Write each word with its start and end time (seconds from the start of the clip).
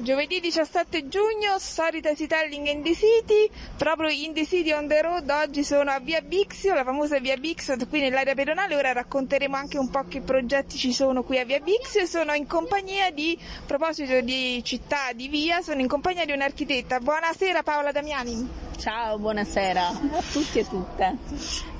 Giovedì 0.00 0.38
17 0.38 1.08
giugno, 1.08 1.58
solita 1.58 2.14
Citelling 2.14 2.68
in 2.68 2.84
the 2.84 2.94
City, 2.94 3.50
proprio 3.76 4.08
in 4.08 4.32
the 4.32 4.46
City 4.46 4.70
on 4.70 4.86
the 4.86 5.02
road, 5.02 5.28
oggi 5.28 5.64
sono 5.64 5.90
a 5.90 5.98
Via 5.98 6.20
Bixio, 6.20 6.72
la 6.72 6.84
famosa 6.84 7.18
Via 7.18 7.36
Bixio 7.36 7.76
qui 7.88 7.98
nell'area 7.98 8.34
pedonale, 8.34 8.76
ora 8.76 8.92
racconteremo 8.92 9.56
anche 9.56 9.76
un 9.76 9.90
po' 9.90 10.04
che 10.06 10.20
progetti 10.20 10.76
ci 10.76 10.92
sono 10.92 11.24
qui 11.24 11.40
a 11.40 11.44
Via 11.44 11.58
Bixio 11.58 12.02
e 12.02 12.06
sono 12.06 12.32
in 12.32 12.46
compagnia 12.46 13.10
di, 13.10 13.36
a 13.40 13.66
proposito 13.66 14.20
di 14.20 14.62
città, 14.62 15.12
di 15.12 15.26
via, 15.26 15.62
sono 15.62 15.80
in 15.80 15.88
compagnia 15.88 16.24
di 16.24 16.30
un'architetta. 16.30 17.00
Buonasera 17.00 17.64
Paola 17.64 17.90
Damiani. 17.90 18.67
Ciao, 18.78 19.18
buonasera 19.18 19.88
a 19.88 20.22
tutti 20.30 20.60
e 20.60 20.68
tutte. 20.68 21.16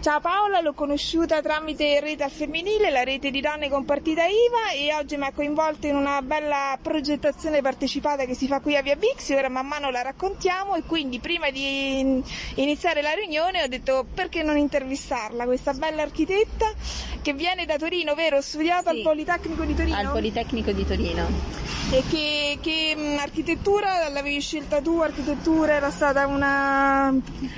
Ciao 0.01 0.19
Paola, 0.19 0.61
l'ho 0.61 0.73
conosciuta 0.75 1.41
tramite 1.41 2.01
Rete 2.01 2.25
al 2.25 2.30
Femminile, 2.30 2.91
la 2.91 3.05
rete 3.05 3.30
di 3.30 3.41
donne 3.41 3.69
con 3.69 3.85
partita 3.85 4.25
IVA 4.25 4.73
e 4.75 4.93
oggi 4.95 5.16
mi 5.16 5.25
ha 5.25 5.33
coinvolto 5.33 5.87
in 5.87 5.95
una 5.95 6.21
bella 6.23 6.77
progettazione 6.83 7.62
partecipata 7.62 8.25
che 8.25 8.34
si 8.34 8.48
fa 8.48 8.59
qui 8.59 8.77
a 8.77 8.83
Via 8.83 8.97
Bixi, 8.97 9.33
ora 9.34 9.48
man 9.48 9.69
mano 9.69 9.91
la 9.91 10.02
raccontiamo 10.02 10.74
e 10.74 10.83
quindi 10.83 11.21
prima 11.21 11.51
di 11.51 12.21
iniziare 12.57 13.01
la 13.01 13.12
riunione 13.12 13.62
ho 13.62 13.69
detto 13.69 14.05
perché 14.12 14.43
non 14.43 14.57
intervistarla, 14.57 15.45
questa 15.45 15.74
bella 15.74 16.02
architetta 16.02 16.73
che 17.23 17.33
viene 17.33 17.65
da 17.65 17.77
Torino, 17.77 18.15
vero? 18.15 18.41
Studiata 18.41 18.91
sì, 18.91 18.96
al 18.96 19.02
Politecnico 19.02 19.62
di 19.62 19.74
Torino? 19.74 19.96
Al 19.96 20.10
Politecnico 20.10 20.73
di 20.73 20.85
Torino. 20.85 21.68
E 21.91 22.05
che, 22.06 22.59
che 22.60 23.16
architettura 23.19 24.10
l'avevi 24.10 24.41
scelta 24.41 24.83
tu? 24.83 25.01
Architettura 25.01 25.73
era 25.73 25.91
stata 25.91 26.27
una 26.27 27.15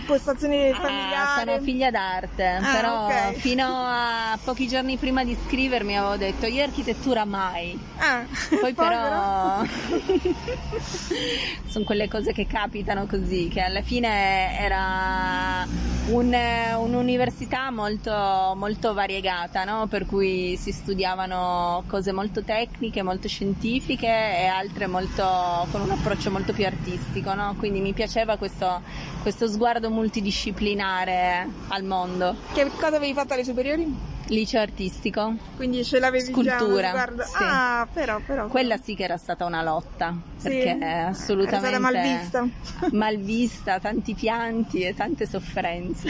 postazione 0.07 0.73
familiare? 0.73 1.17
Ah, 1.17 1.43
sono 1.45 1.61
figlia 1.61 1.91
d'arte, 1.91 2.47
ah, 2.47 2.73
però 2.73 3.05
okay. 3.07 3.35
fino 3.35 3.67
a 3.67 4.39
pochi 4.45 4.69
giorni 4.69 4.97
prima 4.99 5.25
di 5.25 5.37
scrivermi 5.47 5.99
avevo 5.99 6.17
detto 6.17 6.47
io 6.47 6.63
architettura 6.63 7.25
mai. 7.25 7.77
Ah, 7.99 8.25
poi 8.61 8.73
però 8.79 9.65
sono 11.67 11.85
quelle 11.85 12.07
cose 12.07 12.33
che 12.33 12.47
capitano 12.47 13.07
così, 13.07 13.49
che 13.49 13.63
alla 13.63 13.83
fine 13.83 14.57
era 14.61 15.67
un, 16.11 16.37
un'università 16.79 17.73
molto, 17.73 18.13
molto 18.55 18.95
variegata, 18.95 19.65
no? 19.65 19.89
per 19.89 20.07
cui 20.07 20.57
si 20.57 20.71
studiavano 20.71 21.83
cose 21.89 22.13
molto 22.13 22.45
tecniche, 22.45 23.03
molto 23.03 23.27
scientifiche 23.27 24.19
e 24.21 24.47
altre 24.47 24.87
molto, 24.87 25.67
con 25.71 25.81
un 25.81 25.91
approccio 25.91 26.31
molto 26.31 26.53
più 26.53 26.67
artistico, 26.67 27.35
no? 27.35 27.55
quindi 27.59 27.81
mi 27.81 27.93
piaceva 27.93 28.37
questo, 28.37 28.83
questo 29.23 29.49
sguardo 29.49 29.91
multidisciplinare 29.91 31.49
al 31.69 31.85
mondo. 31.85 32.37
Che 32.53 32.71
cosa 32.79 32.97
avevi 32.97 33.13
fatto 33.13 33.35
alle 33.35 33.45
superiori? 33.45 34.09
Liceo 34.29 34.61
artistico. 34.61 35.35
Quindi 35.57 35.85
ce 35.85 35.99
l'avevi 35.99 36.31
Scultura. 36.31 36.93
già 36.93 37.25
sì. 37.25 37.37
Ah, 37.39 37.89
però, 37.93 38.21
però. 38.25 38.47
Quella 38.47 38.77
sì 38.77 38.95
che 38.95 39.03
era 39.03 39.17
stata 39.17 39.45
una 39.45 39.63
lotta, 39.63 40.17
perché 40.41 40.77
sì. 40.79 40.85
assolutamente... 40.85 41.67
Era 41.67 41.79
stata 41.79 41.79
malvista. 41.79 42.49
malvista, 42.97 43.81
tanti 43.81 44.15
pianti 44.15 44.83
e 44.83 44.95
tante 44.95 45.27
sofferenze. 45.27 46.09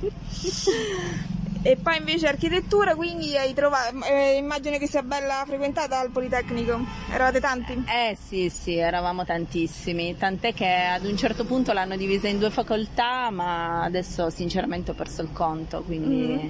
E 1.64 1.76
poi 1.76 1.98
invece 1.98 2.26
architettura, 2.26 2.96
quindi 2.96 3.36
hai 3.36 3.54
trovato, 3.54 4.04
eh, 4.04 4.34
immagino 4.36 4.78
che 4.78 4.88
sia 4.88 5.02
bella 5.02 5.44
frequentata 5.46 6.00
al 6.00 6.10
Politecnico. 6.10 6.80
Eravate 7.08 7.38
tanti? 7.38 7.84
Eh 7.86 8.16
sì, 8.20 8.48
sì, 8.50 8.76
eravamo 8.78 9.24
tantissimi, 9.24 10.16
tant'è 10.16 10.52
che 10.52 10.66
ad 10.66 11.04
un 11.04 11.16
certo 11.16 11.44
punto 11.44 11.72
l'hanno 11.72 11.96
divisa 11.96 12.26
in 12.26 12.40
due 12.40 12.50
facoltà, 12.50 13.30
ma 13.30 13.84
adesso 13.84 14.28
sinceramente 14.28 14.90
ho 14.90 14.94
perso 14.94 15.22
il 15.22 15.32
conto, 15.32 15.82
quindi... 15.82 16.42
Mm. 16.42 16.48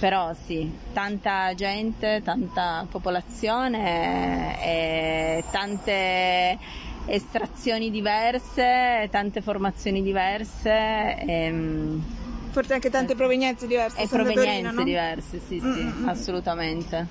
Però 0.00 0.32
sì, 0.46 0.72
tanta 0.94 1.52
gente, 1.54 2.22
tanta 2.24 2.86
popolazione 2.90 4.56
e 4.64 5.44
tante 5.50 6.58
estrazioni 7.04 7.90
diverse, 7.90 9.08
tante 9.10 9.42
formazioni 9.42 10.02
diverse. 10.02 10.70
E, 10.70 11.24
ehm, 11.26 12.02
Forse 12.50 12.74
anche 12.74 12.90
tante 12.90 13.14
provenienze 13.14 13.66
diverse. 13.66 14.00
E 14.00 14.08
provenienze 14.08 14.50
Torino, 14.50 14.72
no? 14.72 14.84
diverse, 14.84 15.40
sì, 15.46 15.58
sì, 15.58 15.66
mm-hmm. 15.66 16.08
assolutamente. 16.08 17.06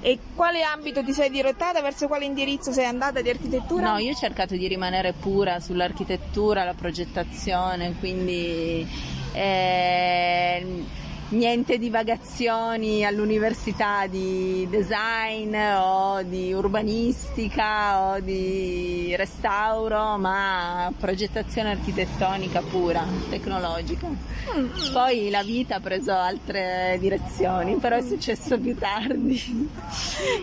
E 0.00 0.18
quale 0.34 0.62
ambito 0.62 1.04
ti 1.04 1.12
sei 1.12 1.30
dirottata? 1.30 1.82
Verso 1.82 2.06
quale 2.06 2.24
indirizzo 2.24 2.72
sei 2.72 2.86
andata 2.86 3.20
di 3.20 3.28
architettura? 3.28 3.92
No, 3.92 3.98
io 3.98 4.12
ho 4.12 4.16
cercato 4.16 4.56
di 4.56 4.66
rimanere 4.66 5.12
pura 5.12 5.60
sull'architettura, 5.60 6.64
la 6.64 6.74
progettazione, 6.74 7.94
quindi 7.98 8.86
eh, 9.32 10.84
niente 11.30 11.78
divagazioni 11.78 13.04
all'università 13.04 14.06
di 14.06 14.66
design 14.70 15.54
o 15.54 16.22
di 16.22 16.52
urbanistica 16.52 18.12
o 18.12 18.20
di 18.20 19.14
restauro, 19.16 20.16
ma 20.16 20.92
progettazione 20.98 21.70
architettonica 21.70 22.62
pura, 22.62 23.04
tecnologica. 23.28 24.06
Mm. 24.08 24.92
Poi 24.92 25.30
la 25.30 25.42
vita 25.42 25.76
ha 25.76 25.80
preso 25.80 26.12
altre 26.12 26.96
direzioni, 26.98 27.76
però 27.76 27.96
è 27.96 28.02
successo 28.02 28.58
più 28.58 28.76
tardi. 28.76 29.68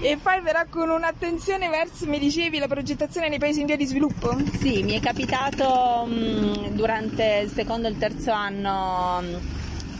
E 0.02 0.18
poi 0.22 0.42
verrà 0.42 0.66
con 0.70 0.90
un'attenzione 0.90 1.70
verso, 1.70 2.06
mi 2.06 2.20
dicevi, 2.20 2.60
la 2.60 2.68
progettazione 2.68 3.30
nei 3.30 3.40
paesi 3.40 3.60
in 3.60 3.66
via 3.66 3.76
di 3.76 3.86
sviluppo? 3.86 4.38
Sì, 4.60 4.84
mi 4.84 4.94
è 4.94 5.00
capitato 5.00 6.06
mh, 6.06 6.14
mm, 6.14 6.66
durante 6.76 7.42
il 7.44 7.52
secondo 7.52 7.88
e 7.88 7.92
il 7.92 7.98
terzo 7.98 8.32
anno 8.32 9.22
mm, 9.22 9.36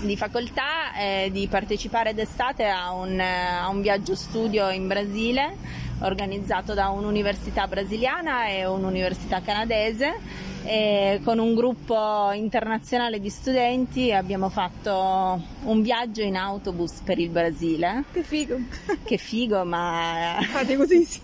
di 0.02 0.16
facoltà 0.16 0.94
eh, 0.96 1.30
di 1.32 1.48
partecipare 1.48 2.14
d'estate 2.14 2.66
a 2.66 2.92
un, 2.92 3.20
a 3.20 3.68
un 3.70 3.82
viaggio 3.82 4.16
studio 4.16 4.70
in 4.70 4.88
Brasile 4.88 5.86
organizzato 6.00 6.74
da 6.74 6.90
un'università 6.90 7.68
brasiliana 7.68 8.48
e 8.50 8.66
un'università 8.66 9.42
canadese 9.42 10.46
e 10.64 11.22
con 11.24 11.40
un 11.40 11.56
gruppo 11.56 12.32
internazionale 12.34 13.20
di 13.20 13.30
studenti 13.30 14.12
abbiamo 14.12 14.50
fatto 14.50 15.42
un 15.64 15.82
viaggio 15.82 16.22
in 16.22 16.36
autobus 16.36 17.00
per 17.06 17.20
il 17.20 17.30
Brasile. 17.30 18.04
Che 18.12 18.22
figo! 18.22 18.60
Che 19.04 19.18
figo, 19.18 19.64
ma... 19.64 20.38
Fate 20.44 20.76
così, 20.76 21.08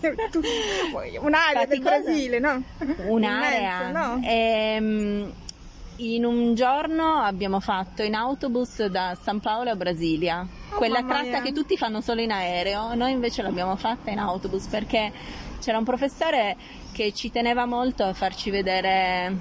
un'area 1.20 1.60
Fate 1.60 1.66
del? 1.68 1.80
Brasile, 1.80 2.38
no? 2.38 2.62
Un'area. 3.06 3.88
Immenso, 3.90 3.98
no? 3.98 4.26
E, 4.26 4.74
ehm, 4.76 5.32
in 5.96 6.24
un 6.24 6.54
giorno 6.54 7.20
abbiamo 7.20 7.60
fatto 7.60 8.02
in 8.02 8.14
autobus 8.14 8.84
da 8.86 9.16
San 9.20 9.40
Paolo 9.40 9.70
a 9.70 9.76
Brasilia, 9.76 10.46
oh, 10.70 10.76
quella 10.76 11.02
tratta 11.02 11.22
mia. 11.22 11.42
che 11.42 11.52
tutti 11.52 11.76
fanno 11.76 12.00
solo 12.00 12.20
in 12.20 12.32
aereo, 12.32 12.94
noi 12.94 13.12
invece 13.12 13.42
l'abbiamo 13.42 13.76
fatta 13.76 14.10
in 14.10 14.18
autobus 14.18 14.66
perché 14.66 15.12
c'era 15.60 15.78
un 15.78 15.84
professore 15.84 16.56
che 16.92 17.12
ci 17.12 17.30
teneva 17.30 17.64
molto 17.64 18.04
a 18.04 18.12
farci 18.12 18.50
vedere 18.50 19.36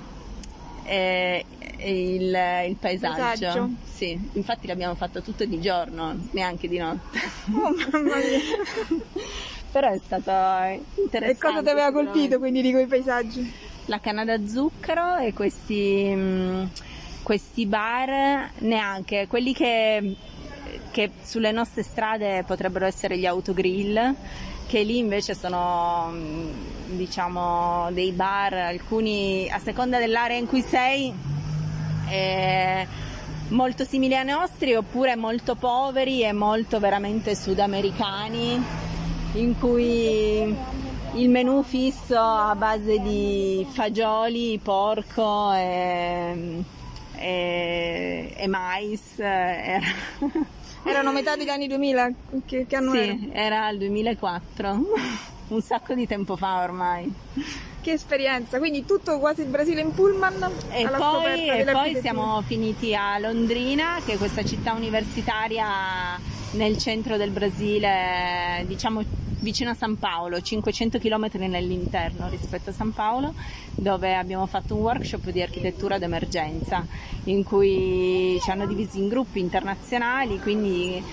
eh, 0.83 1.45
il, 1.79 2.37
il, 2.67 2.75
paesaggio. 2.79 3.21
paesaggio. 3.21 3.69
Sì, 3.83 4.29
infatti 4.33 4.67
l'abbiamo 4.67 4.95
fatto 4.95 5.21
tutto 5.21 5.45
di 5.45 5.59
giorno, 5.59 6.15
neanche 6.31 6.67
di 6.67 6.77
notte. 6.77 7.19
Oh 7.51 7.73
mamma 7.91 8.15
mia! 8.17 9.01
Però 9.71 9.89
è 9.89 9.99
stato 10.03 10.83
interessante. 11.01 11.31
E 11.31 11.37
cosa 11.37 11.63
ti 11.63 11.69
aveva 11.69 11.91
colpito 11.91 12.37
quindi 12.37 12.61
di 12.61 12.71
quei 12.71 12.85
paesaggi? 12.85 13.71
La 13.85 13.99
canna 13.99 14.23
da 14.25 14.45
zucchero 14.47 15.17
e 15.17 15.33
questi, 15.33 16.11
mm, 16.13 16.65
questi 17.23 17.65
bar 17.65 18.51
neanche, 18.59 19.27
quelli 19.27 19.53
che, 19.53 20.15
che 20.91 21.11
sulle 21.23 21.51
nostre 21.51 21.83
strade 21.83 22.43
potrebbero 22.45 22.85
essere 22.85 23.17
gli 23.17 23.25
autogrill 23.25 24.15
che 24.67 24.81
lì 24.81 24.97
invece 24.97 25.35
sono 25.35 26.09
mm, 26.11 26.49
diciamo 26.95 27.89
dei 27.91 28.11
bar, 28.11 28.53
alcuni 28.53 29.47
a 29.51 29.59
seconda 29.59 29.99
dell'area 29.99 30.37
in 30.37 30.47
cui 30.47 30.61
sei 30.61 31.13
eh, 32.09 32.87
molto 33.49 33.83
simili 33.83 34.15
ai 34.15 34.25
nostri 34.25 34.73
oppure 34.75 35.15
molto 35.15 35.55
poveri 35.55 36.23
e 36.23 36.31
molto 36.31 36.79
veramente 36.79 37.35
sudamericani 37.35 38.63
in 39.33 39.59
cui 39.59 40.55
il 41.15 41.29
menù 41.29 41.61
fisso 41.63 42.17
a 42.17 42.55
base 42.55 42.99
di 42.99 43.65
fagioli, 43.69 44.59
porco 44.61 45.51
e, 45.53 46.63
e, 47.15 48.33
e 48.35 48.47
mais. 48.47 49.19
Era... 49.19 49.81
Erano 50.85 51.13
metà 51.13 51.37
degli 51.37 51.49
anni 51.49 51.67
2000? 51.67 52.11
Che, 52.45 52.65
che 52.67 52.75
anno 52.75 52.91
sì, 52.91 53.29
era? 53.31 53.45
era 53.45 53.69
il 53.69 53.77
2004, 53.77 54.79
un 55.47 55.61
sacco 55.61 55.93
di 55.93 56.05
tempo 56.05 56.35
fa 56.35 56.61
ormai. 56.61 57.11
Che 57.79 57.91
esperienza, 57.91 58.57
quindi 58.57 58.85
tutto 58.85 59.17
quasi 59.19 59.41
il 59.41 59.47
Brasile 59.47 59.81
in 59.81 59.93
pullman 59.93 60.51
e 60.71 60.87
poi, 60.89 61.47
e 61.47 61.63
poi 61.63 61.99
siamo 62.01 62.41
finiti 62.41 62.93
a 62.95 63.17
Londrina, 63.17 63.99
che 64.05 64.13
è 64.13 64.17
questa 64.17 64.43
città 64.43 64.73
universitaria 64.73 66.19
nel 66.53 66.77
centro 66.77 67.17
del 67.17 67.31
Brasile, 67.31 68.63
diciamo 68.67 69.03
vicino 69.39 69.71
a 69.71 69.73
San 69.73 69.99
Paolo, 69.99 70.39
500 70.39 70.99
km 70.99 71.29
nell'interno 71.33 72.29
rispetto 72.29 72.69
a 72.69 72.73
San 72.73 72.93
Paolo, 72.93 73.33
dove 73.75 74.15
abbiamo 74.15 74.45
fatto 74.45 74.75
un 74.75 74.81
workshop 74.81 75.29
di 75.29 75.41
architettura 75.41 75.97
d'emergenza 75.97 76.85
in 77.25 77.43
cui 77.43 78.39
ci 78.41 78.49
hanno 78.49 78.65
divisi 78.65 78.99
in 78.99 79.09
gruppi 79.09 79.39
internazionali, 79.39 80.39
quindi 80.39 81.03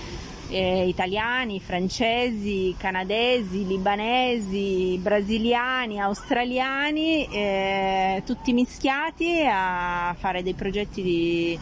eh, 0.49 0.87
italiani, 0.87 1.61
francesi, 1.61 2.75
canadesi, 2.79 3.67
libanesi, 3.67 4.99
brasiliani, 5.03 6.01
australiani, 6.01 7.27
eh, 7.27 8.23
tutti 8.25 8.53
mischiati 8.53 9.45
a 9.51 10.15
fare 10.17 10.43
dei 10.45 10.55
progetti 10.55 11.03
di, 11.03 11.59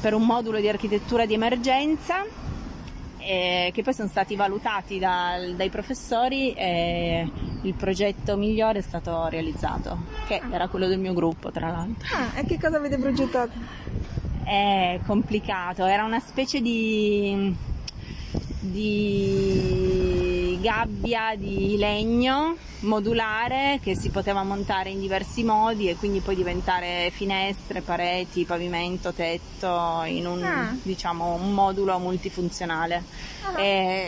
per 0.00 0.14
un 0.14 0.22
modulo 0.22 0.60
di 0.60 0.68
architettura 0.68 1.26
di 1.26 1.34
emergenza 1.34 2.24
eh, 3.24 3.70
che 3.72 3.82
poi 3.82 3.94
sono 3.94 4.08
stati 4.08 4.36
valutati 4.36 4.98
da, 4.98 5.36
dai 5.54 5.70
professori 5.70 6.52
e 6.52 7.30
il 7.62 7.74
progetto 7.74 8.36
migliore 8.36 8.80
è 8.80 8.82
stato 8.82 9.26
realizzato, 9.28 10.04
che 10.26 10.36
ah. 10.38 10.48
era 10.50 10.68
quello 10.68 10.86
del 10.86 10.98
mio 10.98 11.12
gruppo 11.12 11.50
tra 11.50 11.70
l'altro. 11.70 12.08
Ah, 12.14 12.38
e 12.38 12.44
che 12.44 12.58
cosa 12.58 12.76
avete 12.76 12.98
progettato? 12.98 13.52
È 14.44 15.00
complicato, 15.06 15.84
era 15.84 16.04
una 16.04 16.20
specie 16.20 16.60
di 16.60 17.70
di 18.62 19.61
gabbia 20.62 21.34
di 21.36 21.76
legno 21.76 22.56
modulare 22.80 23.80
che 23.82 23.94
si 23.94 24.08
poteva 24.08 24.42
montare 24.42 24.90
in 24.90 25.00
diversi 25.00 25.42
modi 25.42 25.88
e 25.88 25.96
quindi 25.96 26.20
poi 26.20 26.36
diventare 26.36 27.10
finestre, 27.12 27.82
pareti, 27.82 28.44
pavimento, 28.44 29.12
tetto 29.12 30.02
in 30.06 30.26
un, 30.26 30.42
ah. 30.42 30.76
diciamo, 30.80 31.34
un 31.34 31.52
modulo 31.52 31.98
multifunzionale. 31.98 33.02
Ah. 33.42 33.60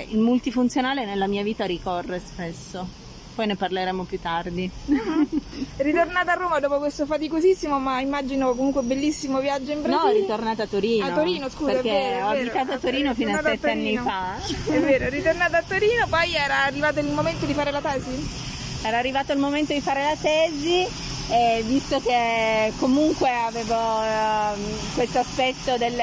il 0.08 0.18
multifunzionale 0.18 1.04
nella 1.04 1.26
mia 1.26 1.42
vita 1.42 1.66
ricorre 1.66 2.20
spesso 2.20 3.02
poi 3.34 3.46
ne 3.46 3.56
parleremo 3.56 4.04
più 4.04 4.20
tardi. 4.20 4.70
Ritornata 5.76 6.32
a 6.32 6.34
Roma 6.34 6.60
dopo 6.60 6.78
questo 6.78 7.04
faticosissimo 7.04 7.78
ma 7.78 8.00
immagino 8.00 8.54
comunque 8.54 8.82
bellissimo 8.82 9.40
viaggio 9.40 9.72
in 9.72 9.82
Brasile? 9.82 10.12
No, 10.12 10.19
ritornata 10.20 10.62
a 10.62 10.66
Torino. 10.66 11.06
A 11.06 11.10
Torino, 11.10 11.48
scusa, 11.48 11.72
perché 11.72 11.90
vero, 11.90 12.26
ho 12.26 12.28
abitato 12.31 12.72
a 12.72 12.78
Torino 12.78 13.14
fino 13.14 13.36
a 13.36 13.42
sette 13.42 13.70
anni 13.70 13.96
fa. 13.98 14.36
È 14.36 14.81
vero, 14.81 15.08
ritornata 15.08 15.58
a 15.58 15.62
Torino, 15.66 16.06
poi 16.08 16.34
era 16.34 16.64
arrivato 16.64 17.00
il 17.00 17.08
momento 17.08 17.44
di 17.44 17.54
fare 17.54 17.70
la 17.70 17.81
tesi? 17.81 18.52
Era 18.82 18.98
arrivato 18.98 19.32
il 19.32 19.38
momento 19.38 19.72
di 19.72 19.80
fare 19.80 20.02
la 20.02 20.16
tesi 20.20 20.87
e 21.28 21.62
visto 21.66 22.00
che 22.00 22.72
comunque 22.78 23.30
avevo 23.30 23.75
uh, 23.75 24.58
questo 24.94 25.20
aspetto 25.20 25.78
del, 25.78 25.98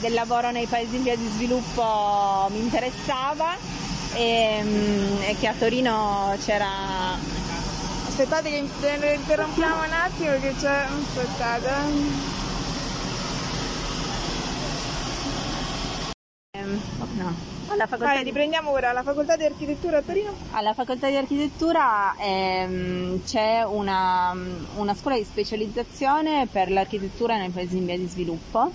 del 0.00 0.12
lavoro 0.12 0.50
nei 0.50 0.66
paesi 0.66 0.96
in 0.96 1.04
via 1.04 1.16
di 1.16 1.28
sviluppo 1.28 2.48
mi 2.50 2.58
interessava 2.58 3.56
e, 4.14 4.60
mm, 4.62 5.22
e 5.22 5.36
che 5.38 5.46
a 5.46 5.54
Torino 5.54 6.36
c'era... 6.44 7.12
Aspettate 8.06 8.48
che 8.48 8.56
interrompiamo 8.56 9.84
un 9.84 9.92
attimo 9.92 10.30
che 10.40 10.54
c'è... 10.58 10.86
Aspettate. 10.86 11.70
Ehm, 16.56 16.80
oh, 17.00 17.06
no. 17.14 17.52
Alla 17.66 17.86
facoltà 17.86 18.12
Vai, 18.12 18.18
di... 18.18 18.24
riprendiamo 18.24 18.70
ora, 18.70 18.90
alla 18.90 19.02
facoltà 19.02 19.36
di 19.36 19.44
architettura 19.44 19.98
a 19.98 20.02
Torino? 20.02 20.32
Alla 20.52 20.74
facoltà 20.74 21.08
di 21.08 21.16
architettura 21.16 22.14
ehm, 22.18 23.24
c'è 23.24 23.64
una, 23.64 24.32
una, 24.76 24.94
scuola 24.94 25.16
di 25.16 25.24
specializzazione 25.24 26.46
per 26.50 26.70
l'architettura 26.70 27.36
nei 27.36 27.48
paesi 27.48 27.78
in 27.78 27.86
via 27.86 27.96
di 27.96 28.06
sviluppo 28.06 28.70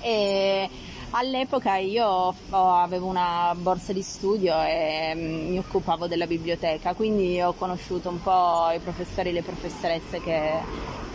e 0.00 0.70
All'epoca 1.16 1.76
io 1.76 2.34
avevo 2.50 3.06
una 3.06 3.54
borsa 3.56 3.92
di 3.92 4.02
studio 4.02 4.60
e 4.60 5.12
mm, 5.14 5.50
mi 5.50 5.58
occupavo 5.58 6.08
della 6.08 6.26
biblioteca, 6.26 6.92
quindi 6.94 7.40
ho 7.40 7.52
conosciuto 7.52 8.08
un 8.08 8.20
po' 8.20 8.68
i 8.74 8.80
professori 8.80 9.28
e 9.28 9.32
le 9.32 9.42
professoresse 9.42 10.20
che, 10.20 10.50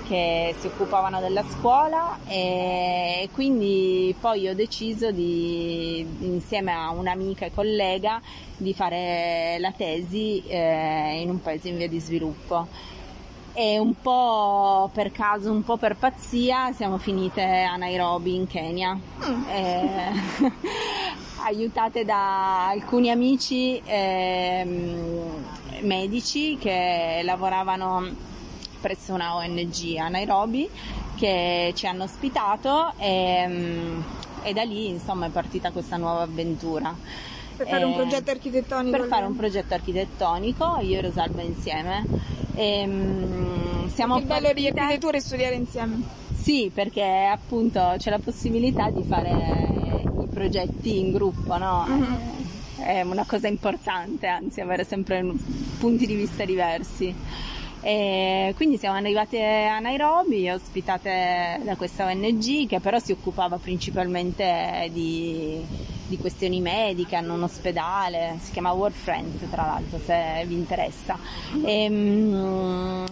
che 0.07 0.55
si 0.57 0.67
occupavano 0.67 1.19
della 1.19 1.43
scuola 1.43 2.17
e 2.25 3.27
quindi 3.33 4.15
poi 4.17 4.47
ho 4.47 4.55
deciso 4.55 5.11
di, 5.11 5.99
insieme 6.21 6.71
a 6.71 6.91
un'amica 6.91 7.47
e 7.47 7.51
collega 7.53 8.21
di 8.55 8.73
fare 8.73 9.57
la 9.59 9.73
tesi 9.73 10.41
eh, 10.47 11.19
in 11.21 11.29
un 11.29 11.41
paese 11.41 11.67
in 11.67 11.75
via 11.75 11.89
di 11.89 11.99
sviluppo 11.99 12.67
e 13.59 13.77
un 13.77 13.93
po' 14.01 14.89
per 14.93 15.11
caso, 15.11 15.51
un 15.51 15.63
po' 15.63 15.75
per 15.75 15.97
pazzia 15.97 16.71
siamo 16.71 16.97
finite 16.97 17.43
a 17.43 17.75
Nairobi 17.75 18.33
in 18.33 18.47
Kenya. 18.47 18.93
Mm. 18.95 19.43
Eh, 19.49 20.11
aiutate 21.43 22.05
da 22.05 22.69
alcuni 22.69 23.11
amici 23.11 23.81
eh, 23.83 24.65
medici 25.81 26.57
che 26.57 27.19
lavoravano 27.25 28.09
presso 28.79 29.13
una 29.13 29.35
ONG 29.35 29.97
a 29.97 30.07
Nairobi 30.07 30.69
che 31.17 31.73
ci 31.75 31.85
hanno 31.85 32.05
ospitato 32.05 32.93
e, 32.97 33.93
e 34.41 34.53
da 34.53 34.63
lì 34.63 34.87
insomma 34.87 35.25
è 35.25 35.29
partita 35.29 35.71
questa 35.71 35.97
nuova 35.97 36.21
avventura. 36.21 36.95
Per 37.59 37.67
fare 37.67 37.83
un 37.83 37.93
progetto 37.93 38.31
architettonico? 38.31 38.97
Per 38.97 39.07
fare 39.07 39.25
un 39.25 39.35
progetto 39.35 39.73
architettonico, 39.73 40.77
io 40.79 40.99
e 40.99 41.01
Rosalba 41.01 41.41
insieme. 41.41 42.05
E, 42.55 42.85
um, 42.87 43.91
siamo 43.93 44.17
Il 44.17 44.23
bello 44.23 44.53
di 44.53 44.65
architettura 44.65 45.17
è 45.17 45.19
studiare 45.19 45.55
insieme. 45.55 46.01
Sì, 46.33 46.71
perché 46.73 47.03
appunto 47.03 47.95
c'è 47.97 48.11
la 48.11 48.19
possibilità 48.19 48.89
di 48.89 49.03
fare 49.03 49.29
i 50.23 50.27
progetti 50.29 50.99
in 50.99 51.11
gruppo, 51.11 51.57
no? 51.57 51.85
Mm-hmm. 51.89 52.13
È 52.77 53.01
una 53.01 53.25
cosa 53.25 53.49
importante, 53.49 54.27
anzi, 54.27 54.61
avere 54.61 54.85
sempre 54.85 55.21
punti 55.79 56.05
di 56.05 56.15
vista 56.15 56.45
diversi. 56.45 57.13
E 57.81 58.53
quindi 58.55 58.77
siamo 58.77 58.95
arrivate 58.95 59.65
a 59.65 59.79
Nairobi, 59.79 60.49
ospitate 60.49 61.59
da 61.63 61.75
questa 61.75 62.05
ONG 62.05 62.67
che 62.67 62.79
però 62.79 62.99
si 62.99 63.11
occupava 63.11 63.57
principalmente 63.57 64.89
di, 64.93 65.61
di 66.09 66.17
questioni 66.17 66.59
mediche, 66.59 67.15
hanno 67.15 67.35
un 67.35 67.43
ospedale, 67.43 68.37
si 68.41 68.51
chiama 68.51 68.71
World 68.71 68.95
Friends 68.95 69.49
tra 69.49 69.65
l'altro 69.65 69.99
se 70.03 70.43
vi 70.45 70.55
interessa. 70.55 71.17
E, 71.63 71.83
ehm, 71.83 73.05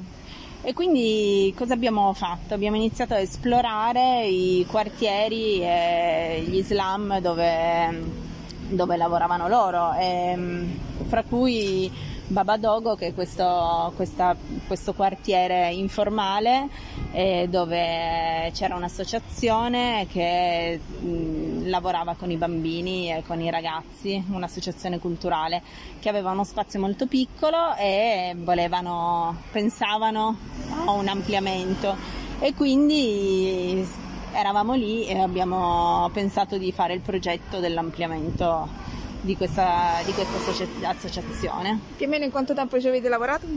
e 0.64 0.74
quindi 0.74 1.54
cosa 1.56 1.76
abbiamo 1.76 2.12
fatto? 2.14 2.54
Abbiamo 2.54 2.76
iniziato 2.76 3.14
a 3.14 3.20
esplorare 3.20 4.28
i 4.28 4.66
quartieri 4.68 5.62
e 5.62 6.44
gli 6.46 6.62
slam 6.62 7.22
dove, 7.22 8.04
dove 8.70 8.98
lavoravano 8.98 9.48
loro, 9.48 9.94
ehm, 9.94 10.80
fra 11.08 11.24
cui 11.24 11.92
Babadogo 12.30 12.96
che 12.96 13.08
è 13.08 13.14
questo, 13.14 13.94
questa, 13.96 14.36
questo 14.68 14.94
quartiere 14.94 15.72
informale 15.72 16.68
eh, 17.14 17.48
dove 17.50 18.52
c'era 18.54 18.76
un'associazione 18.76 20.08
che 20.12 20.78
mh, 20.78 21.70
lavorava 21.70 22.16
con 22.16 22.30
i 22.30 22.36
bambini 22.36 23.14
e 23.14 23.24
con 23.26 23.40
i 23.40 23.50
ragazzi, 23.50 24.22
un'associazione 24.30 25.00
culturale 25.00 25.62
che 26.00 26.10
aveva 26.10 26.32
uno 26.32 26.44
spazio 26.44 26.82
molto 26.82 27.06
piccolo 27.08 27.76
e 27.78 28.36
volevano, 28.38 29.44
pensavano 29.52 30.38
a 30.86 30.92
un 30.92 31.08
ampliamento. 31.08 31.96
E 32.40 32.54
quindi 32.54 33.88
eravamo 34.38 34.76
lì 34.76 35.08
e 35.08 35.18
abbiamo 35.18 36.10
pensato 36.14 36.58
di 36.58 36.72
fare 36.72 36.94
il 36.94 37.00
progetto 37.00 37.60
dell'ampliamento 37.60 38.68
di 39.22 39.36
questa, 39.36 39.96
di 40.06 40.14
questa 40.14 40.38
associazione. 40.90 41.80
Più 41.98 42.06
o 42.06 42.10
meno 42.10 42.24
in 42.24 42.30
quanto 42.30 42.54
tempo 42.54 42.80
ci 42.80 42.88
avete 42.88 43.10
lavorato? 43.10 43.48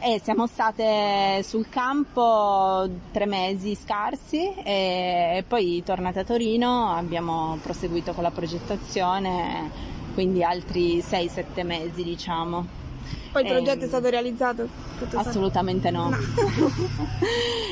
Eh, 0.00 0.20
siamo 0.22 0.46
state 0.46 1.42
sul 1.44 1.68
campo 1.68 2.88
tre 3.12 3.26
mesi 3.26 3.76
scarsi 3.76 4.52
e 4.54 5.44
poi 5.46 5.82
tornate 5.84 6.20
a 6.20 6.24
Torino 6.24 6.92
abbiamo 6.94 7.58
proseguito 7.62 8.12
con 8.12 8.22
la 8.22 8.30
progettazione, 8.30 9.70
quindi 10.14 10.42
altri 10.42 10.98
6-7 10.98 11.64
mesi 11.64 12.02
diciamo. 12.02 12.87
Poi 13.30 13.42
il 13.42 13.48
progetto 13.48 13.82
e... 13.82 13.84
è 13.84 13.88
stato 13.88 14.08
realizzato? 14.08 14.68
Assolutamente 15.14 15.90
no. 15.90 16.08
No. 16.08 16.16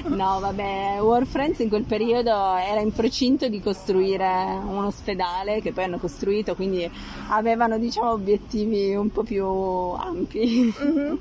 no, 0.15 0.41
vabbè, 0.41 0.99
War 1.01 1.27
Friends 1.27 1.59
in 1.61 1.69
quel 1.69 1.85
periodo 1.85 2.31
era 2.57 2.81
in 2.81 2.93
procinto 2.93 3.49
di 3.49 3.61
costruire 3.61 4.25
un 4.25 4.85
ospedale 4.85 5.61
che 5.61 5.73
poi 5.73 5.85
hanno 5.85 5.99
costruito, 5.99 6.55
quindi 6.55 6.89
avevano 7.29 7.79
diciamo 7.79 8.13
obiettivi 8.13 8.95
un 8.95 9.11
po' 9.11 9.23
più 9.23 9.47
ampi. 9.47 10.73
Mm-hmm. 10.81 11.15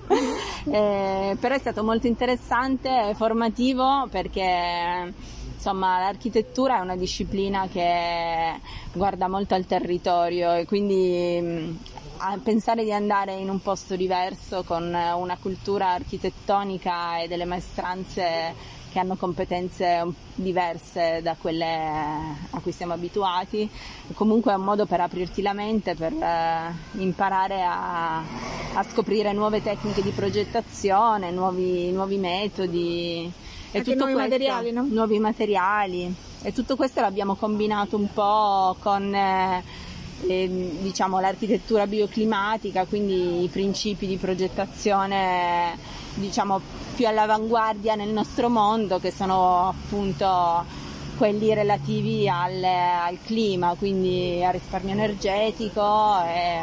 eh, 0.74 1.38
però 1.40 1.56
è 1.56 1.60
stato 1.60 1.84
molto 1.84 2.08
interessante 2.08 3.10
e 3.10 3.14
formativo 3.16 4.08
perché 4.12 5.14
insomma 5.56 6.00
l'architettura 6.00 6.78
è 6.78 6.82
una 6.82 6.96
disciplina 6.96 7.68
che 7.68 8.60
guarda 8.94 9.28
molto 9.28 9.56
al 9.56 9.66
territorio 9.66 10.54
e 10.54 10.66
quindi 10.66 11.78
a 11.96 12.05
pensare 12.44 12.84
di 12.84 12.92
andare 12.92 13.34
in 13.34 13.50
un 13.50 13.62
posto 13.62 13.96
diverso 13.96 14.64
con 14.64 14.84
una 14.84 15.38
cultura 15.42 15.92
architettonica 15.92 17.20
e 17.20 17.28
delle 17.28 17.46
maestranze 17.46 18.74
che 18.96 19.02
hanno 19.02 19.18
competenze 19.18 20.06
diverse 20.36 21.20
da 21.22 21.36
quelle 21.38 21.66
a 21.66 22.60
cui 22.62 22.72
siamo 22.72 22.94
abituati, 22.94 23.70
comunque 24.14 24.54
è 24.54 24.56
un 24.56 24.64
modo 24.64 24.86
per 24.86 25.02
aprirti 25.02 25.42
la 25.42 25.52
mente, 25.52 25.96
per 25.96 26.14
eh, 26.14 26.72
imparare 27.00 27.62
a, 27.62 28.20
a 28.20 28.84
scoprire 28.90 29.34
nuove 29.34 29.62
tecniche 29.62 30.02
di 30.02 30.12
progettazione, 30.12 31.30
nuovi, 31.32 31.92
nuovi 31.92 32.16
metodi. 32.16 33.30
E 33.72 33.82
tutto 33.82 34.06
nuovi 34.06 34.14
questo, 34.14 34.30
materiali, 34.30 34.72
no? 34.72 34.88
Nuovi 34.90 35.20
materiali. 35.20 36.16
E 36.42 36.54
tutto 36.54 36.78
questo 36.78 37.02
l'abbiamo 37.02 37.36
combinato 37.36 37.98
un 37.98 38.08
po' 38.14 38.78
con... 38.80 39.14
Eh, 39.14 39.84
eh, 40.28 40.78
diciamo, 40.82 41.20
l'architettura 41.20 41.88
bioclimatica, 41.88 42.86
quindi 42.86 43.44
i 43.44 43.48
principi 43.48 44.08
di 44.08 44.18
progettazione 44.18 45.78
diciamo, 46.16 46.60
più 46.96 47.08
all'avanguardia 47.08 47.96
nel 47.96 48.10
nostro 48.10 48.50
mondo 48.50 49.00
che 49.00 49.12
sono 49.12 49.70
appunto 49.70 50.84
quelli 51.18 51.54
relativi 51.54 52.28
al, 52.28 52.64
al 52.64 53.18
clima, 53.24 53.76
quindi 53.78 54.44
al 54.44 54.54
risparmio 54.54 54.94
energetico 54.94 56.24
e 56.24 56.60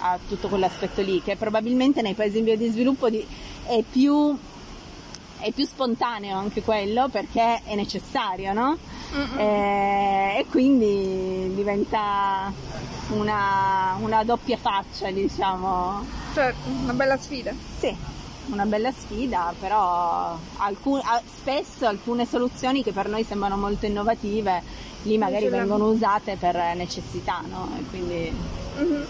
a 0.00 0.18
tutto 0.28 0.48
quell'aspetto 0.48 1.02
lì 1.02 1.20
che 1.22 1.36
probabilmente 1.36 2.02
nei 2.02 2.14
paesi 2.14 2.38
in 2.38 2.44
via 2.44 2.56
di 2.56 2.68
sviluppo 2.68 3.10
di, 3.10 3.26
è 3.64 3.82
più 3.82 4.36
è 5.40 5.52
più 5.52 5.64
spontaneo 5.64 6.36
anche 6.36 6.62
quello 6.62 7.08
perché 7.08 7.62
è 7.64 7.74
necessario, 7.74 8.52
no? 8.52 8.76
E, 9.12 9.42
eh, 9.42 10.38
e, 10.38 10.46
quindi 10.50 11.54
diventa 11.54 12.52
una, 13.10 13.96
una, 14.00 14.24
doppia 14.24 14.56
faccia, 14.56 15.10
diciamo. 15.10 16.04
Certo, 16.34 16.68
una 16.68 16.92
bella 16.92 17.16
sfida. 17.16 17.52
Sì, 17.78 17.94
una 18.50 18.66
bella 18.66 18.92
sfida, 18.92 19.54
però 19.58 20.38
alcun, 20.58 21.00
spesso 21.36 21.86
alcune 21.86 22.26
soluzioni 22.26 22.82
che 22.82 22.92
per 22.92 23.08
noi 23.08 23.24
sembrano 23.24 23.56
molto 23.56 23.86
innovative, 23.86 24.62
lì 25.02 25.16
magari 25.16 25.48
vengono 25.48 25.88
usate 25.88 26.36
per 26.36 26.56
necessità, 26.74 27.42
no? 27.48 27.70
E 27.78 27.84
quindi... 27.88 28.32
Mm-hmm. 28.78 29.02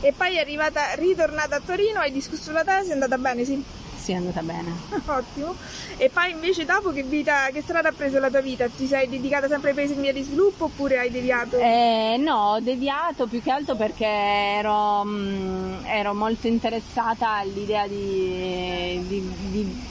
E 0.00 0.12
poi 0.12 0.36
è 0.36 0.40
arrivata, 0.40 0.92
ritornata 0.94 1.56
a 1.56 1.60
Torino, 1.64 2.00
hai 2.00 2.12
discusso 2.12 2.52
la 2.52 2.62
tesi, 2.62 2.90
è 2.90 2.92
andata 2.92 3.16
bene, 3.16 3.44
sì? 3.44 3.62
Sì, 4.04 4.12
è 4.12 4.16
andata 4.16 4.42
bene. 4.42 4.70
Ottimo. 5.06 5.54
E 5.96 6.10
poi 6.10 6.32
invece 6.32 6.66
dopo 6.66 6.92
che 6.92 7.02
vita, 7.04 7.48
che 7.50 7.62
strada 7.62 7.88
ha 7.88 7.92
preso 7.92 8.18
la 8.18 8.28
tua 8.28 8.42
vita? 8.42 8.68
Ti 8.68 8.86
sei 8.86 9.08
dedicata 9.08 9.48
sempre 9.48 9.70
ai 9.70 9.74
paesi 9.74 9.94
in 9.94 10.02
via 10.02 10.12
di 10.12 10.20
sviluppo 10.20 10.64
oppure 10.64 10.98
hai 10.98 11.10
deviato? 11.10 11.56
Eh, 11.56 12.16
no, 12.18 12.52
ho 12.52 12.60
deviato 12.60 13.26
più 13.26 13.40
che 13.40 13.50
altro 13.50 13.76
perché 13.76 14.04
ero, 14.04 15.04
mh, 15.04 15.08
mm, 15.08 15.84
ero 15.86 16.12
molto 16.12 16.48
interessata 16.48 17.30
all'idea 17.36 17.86
di, 17.86 19.02
di, 19.06 19.34
di, 19.48 19.82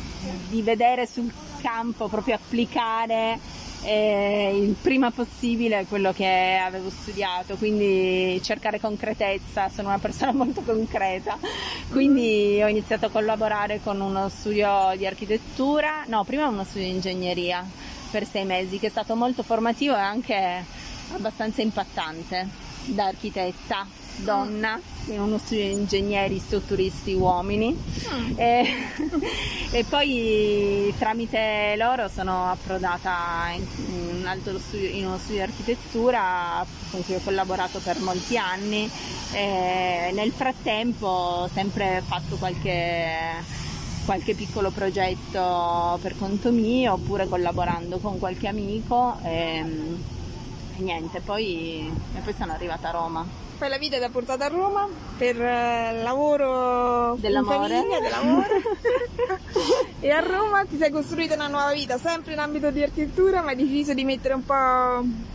di 0.48 0.62
vedere 0.62 1.08
sul 1.08 1.34
campo, 1.60 2.08
proprio 2.08 2.36
applicare 2.36 3.40
eh, 3.84 4.58
il 4.58 4.76
prima 4.82 5.12
possibile 5.12 5.86
quello 5.88 6.12
che 6.14 6.60
avevo 6.64 6.90
studiato, 6.90 7.56
quindi 7.56 8.42
cercare 8.42 8.80
concretezza, 8.80 9.70
sono 9.70 9.90
una 9.90 10.00
persona 10.00 10.32
molto 10.34 10.62
concreta, 10.62 11.38
quindi 11.90 12.60
ho 12.62 12.68
iniziato 12.68 13.08
a 13.08 13.10
collaborare 13.10 13.82
con 13.84 14.00
uno 14.00 14.30
studio 14.30 14.94
di 14.98 15.06
architettura, 15.06 16.04
no, 16.08 16.24
prima 16.24 16.48
uno 16.48 16.64
studio 16.64 16.88
di 16.88 16.94
ingegneria 16.94 17.66
per 18.12 18.26
sei 18.26 18.46
mesi, 18.46 18.80
che 18.80 18.88
è 18.88 18.92
stato 18.92 19.16
molto 19.16 19.44
formativo 19.44 19.96
e 19.96 20.00
anche 20.00 20.64
abbastanza 21.14 21.62
impattante 21.62 22.48
da 22.86 23.06
architetta 23.06 23.88
donna 24.18 24.80
uno 25.08 25.38
studio 25.38 25.66
di 25.66 25.72
ingegneri 25.72 26.40
strutturisti 26.40 27.14
uomini 27.14 27.74
mm. 27.74 28.34
e, 28.40 28.66
e, 29.72 29.84
poi 29.84 30.94
tramite 30.98 31.76
loro 31.78 32.08
sono 32.08 32.50
approdata 32.50 33.52
in, 33.54 33.66
in, 34.24 34.60
studio, 34.60 34.90
in, 34.90 35.06
uno 35.06 35.18
studio 35.18 35.36
di 35.36 35.42
architettura 35.42 36.66
con 36.92 37.04
cui 37.04 37.16
ho 37.16 37.22
collaborato 37.24 37.80
per 37.80 38.00
molti 38.00 38.38
anni 38.38 38.90
e 39.34 40.12
nel 40.14 40.32
frattempo 40.32 41.08
ho 41.08 41.50
sempre 41.52 42.02
fatto 42.06 42.36
qualche 42.38 43.62
qualche 44.06 44.36
piccolo 44.36 44.70
progetto 44.70 45.98
per 46.02 46.18
conto 46.18 46.52
mio 46.52 46.94
oppure 46.94 47.28
collaborando 47.28 48.00
con 48.00 48.20
qualche 48.20 48.48
amico 48.48 49.18
e, 49.24 49.64
e 50.78 50.82
niente, 50.82 51.20
poi, 51.22 51.92
e 52.16 52.20
poi 52.20 52.34
sono 52.34 52.52
arrivata 52.52 52.90
a 52.90 52.92
Roma 52.92 53.42
poi 53.64 53.70
la 53.72 53.78
vita 53.78 53.98
ti 53.98 54.04
ha 54.04 54.10
portato 54.10 54.44
a 54.44 54.48
Roma 54.48 54.90
per 55.18 55.38
uh, 55.38 56.04
lavoro 56.04 57.16
dell'amore. 57.16 57.76
Famiglia, 57.76 58.00
dell'amore. 58.02 58.62
e 60.02 60.10
a 60.10 60.20
Roma 60.20 60.66
ti 60.66 60.76
sei 60.78 60.92
costruita 60.92 61.36
una 61.36 61.48
nuova 61.48 61.72
vita, 61.72 61.98
sempre 61.98 62.34
in 62.34 62.40
ambito 62.40 62.72
di 62.72 62.84
architettura, 62.84 63.42
ma 63.42 63.52
hai 63.52 63.56
deciso 63.56 63.94
di 63.94 64.04
mettere 64.04 64.34
un 64.34 64.44
po' 64.44 65.32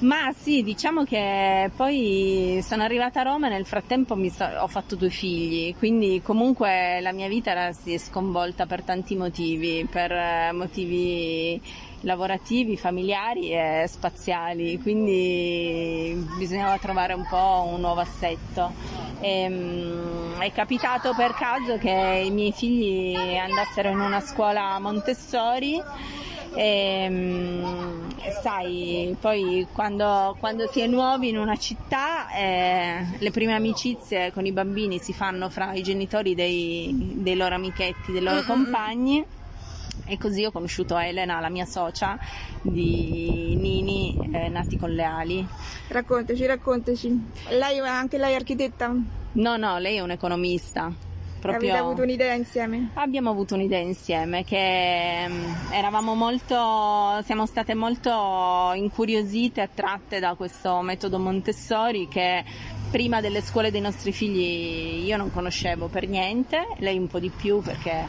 Ma 0.00 0.32
sì, 0.34 0.62
diciamo 0.62 1.04
che 1.04 1.70
poi 1.76 2.64
sono 2.66 2.82
arrivata 2.82 3.20
a 3.20 3.24
Roma 3.24 3.48
e 3.48 3.50
nel 3.50 3.66
frattempo 3.66 4.16
so, 4.30 4.44
ho 4.44 4.66
fatto 4.66 4.96
due 4.96 5.10
figli, 5.10 5.76
quindi 5.76 6.22
comunque 6.24 7.00
la 7.02 7.12
mia 7.12 7.28
vita 7.28 7.70
si 7.72 7.92
è 7.92 7.98
sconvolta 7.98 8.64
per 8.64 8.82
tanti 8.82 9.14
motivi, 9.14 9.86
per 9.88 10.10
eh, 10.10 10.52
motivi 10.52 11.60
lavorativi, 12.02 12.76
familiari 12.76 13.52
e 13.52 13.84
spaziali, 13.88 14.80
quindi 14.80 16.26
bisognava 16.38 16.78
trovare 16.78 17.12
un 17.12 17.26
po' 17.28 17.68
un 17.72 17.80
nuovo 17.80 18.00
assetto. 18.00 18.72
E, 19.20 19.46
um, 19.46 20.38
è 20.38 20.50
capitato 20.52 21.12
per 21.14 21.34
caso 21.34 21.76
che 21.76 22.22
i 22.24 22.30
miei 22.30 22.52
figli 22.52 23.14
andassero 23.36 23.90
in 23.90 24.00
una 24.00 24.20
scuola 24.20 24.78
Montessori 24.78 25.82
e, 26.54 27.06
um, 27.08 28.14
sai, 28.42 29.14
poi 29.20 29.66
quando, 29.72 30.36
quando, 30.40 30.68
si 30.68 30.80
è 30.80 30.86
nuovi 30.86 31.28
in 31.28 31.38
una 31.38 31.56
città 31.56 32.32
eh, 32.34 33.06
le 33.18 33.30
prime 33.30 33.54
amicizie 33.54 34.32
con 34.32 34.46
i 34.46 34.52
bambini 34.52 34.98
si 34.98 35.12
fanno 35.12 35.48
fra 35.48 35.74
i 35.74 35.82
genitori 35.82 36.34
dei, 36.34 37.14
dei 37.18 37.36
loro 37.36 37.54
amichetti, 37.54 38.10
dei 38.12 38.22
loro 38.22 38.36
mm-hmm. 38.36 38.46
compagni 38.46 39.24
e 40.06 40.18
così 40.18 40.44
ho 40.44 40.50
conosciuto 40.50 40.96
Elena, 40.98 41.40
la 41.40 41.48
mia 41.48 41.64
socia 41.64 42.18
di 42.62 43.56
Nini, 43.56 44.16
eh, 44.32 44.48
nati 44.48 44.76
con 44.76 44.90
le 44.90 45.04
ali. 45.04 45.46
Raccontaci, 45.88 46.46
raccontaci. 46.46 47.30
Lei 47.50 47.78
è 47.78 47.88
anche 47.88 48.18
lei 48.18 48.34
architetta? 48.34 48.94
No, 49.32 49.56
no, 49.56 49.78
lei 49.78 49.96
è 49.96 50.00
un 50.00 50.10
economista. 50.10 50.92
Proprio... 51.40 51.70
Avete 51.70 51.84
avuto 51.84 52.02
un'idea 52.02 52.34
insieme? 52.34 52.90
Abbiamo 52.94 53.30
avuto 53.30 53.54
un'idea 53.54 53.78
insieme 53.78 54.44
che 54.44 55.26
um, 55.26 55.56
eravamo 55.72 56.14
molto, 56.14 57.22
siamo 57.24 57.46
state 57.46 57.74
molto 57.74 58.72
incuriosite, 58.74 59.62
attratte 59.62 60.20
da 60.20 60.34
questo 60.34 60.82
metodo 60.82 61.18
Montessori 61.18 62.08
che 62.08 62.44
prima 62.90 63.22
delle 63.22 63.40
scuole 63.40 63.70
dei 63.70 63.80
nostri 63.80 64.12
figli 64.12 65.06
io 65.06 65.16
non 65.16 65.32
conoscevo 65.32 65.86
per 65.86 66.06
niente, 66.08 66.66
lei 66.78 66.98
un 66.98 67.06
po' 67.06 67.18
di 67.18 67.30
più 67.30 67.60
perché 67.60 68.06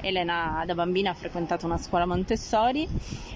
Elena 0.00 0.62
da 0.66 0.74
bambina 0.74 1.10
ha 1.10 1.14
frequentato 1.14 1.66
una 1.66 1.78
scuola 1.78 2.06
Montessori 2.06 2.88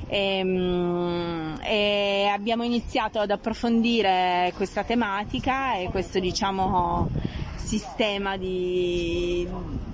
e, 0.07 0.38
ehm, 0.38 1.59
e 1.62 2.31
abbiamo 2.33 2.62
iniziato 2.62 3.19
ad 3.19 3.31
approfondire 3.31 4.52
questa 4.57 4.85
tematica 4.85 5.76
e 5.76 5.88
questo 5.90 6.21
diciamo 6.21 7.09
sistema 7.57 8.37
di 8.37 9.49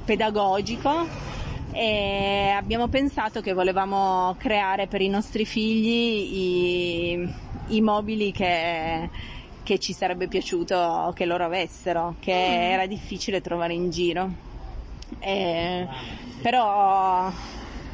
pedagogico 0.05 1.07
e 1.71 2.53
abbiamo 2.57 2.89
pensato 2.89 3.41
che 3.41 3.53
volevamo 3.53 4.35
creare 4.39 4.87
per 4.87 5.01
i 5.01 5.09
nostri 5.09 5.45
figli 5.45 6.35
i, 6.35 7.35
i 7.69 7.81
mobili 7.81 8.33
che, 8.33 9.09
che, 9.63 9.79
ci 9.79 9.93
sarebbe 9.93 10.29
piaciuto 10.29 11.13
che 11.15 11.25
loro 11.25 11.45
avessero, 11.45 12.17
che 12.19 12.33
mm. 12.33 12.73
era 12.73 12.87
difficile 12.87 13.41
trovare 13.41 13.75
in 13.75 13.91
giro. 13.91 14.48
E, 15.19 15.87
però 16.43 17.31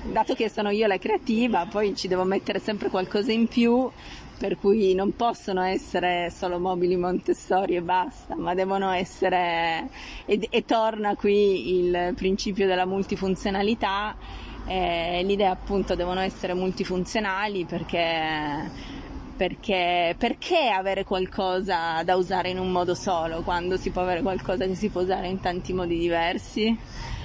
dato 0.02 0.35
che 0.35 0.50
sono 0.50 0.71
io 0.71 0.87
la 0.87 0.99
creativa 0.99 1.66
poi 1.66 1.97
ci 1.97 2.09
devo 2.09 2.25
mettere 2.25 2.59
sempre 2.59 2.90
qualcosa 2.90 3.33
in 3.33 3.47
più 3.47 3.90
per 4.37 4.59
cui 4.59 4.94
non 4.94 5.14
possono 5.16 5.62
essere 5.62 6.30
solo 6.30 6.59
mobili 6.59 6.97
Montessori 6.97 7.76
e 7.76 7.80
basta, 7.80 8.35
ma 8.35 8.52
devono 8.52 8.90
essere 8.90 9.88
e, 10.26 10.47
e 10.50 10.64
torna 10.64 11.14
qui 11.14 11.78
il 11.78 12.12
principio 12.14 12.66
della 12.66 12.85
multifunzionalità 12.85 14.16
eh, 14.66 15.23
l'idea 15.25 15.50
appunto 15.50 15.94
devono 15.94 16.21
essere 16.21 16.54
multifunzionali 16.54 17.64
perché, 17.64 18.71
perché, 19.37 20.14
perché 20.17 20.69
avere 20.69 21.05
qualcosa 21.05 22.03
da 22.03 22.17
usare 22.17 22.50
in 22.50 22.59
un 22.59 22.71
modo 22.71 22.95
solo 22.95 23.43
quando 23.43 23.76
si 23.76 23.91
può 23.91 24.03
avere 24.03 24.23
qualcosa 24.23 24.67
che 24.67 24.75
si 24.75 24.88
può 24.88 25.03
usare 25.03 25.29
in 25.29 25.41
tanti 25.41 25.73
modi 25.73 25.99
diversi? 25.99 26.76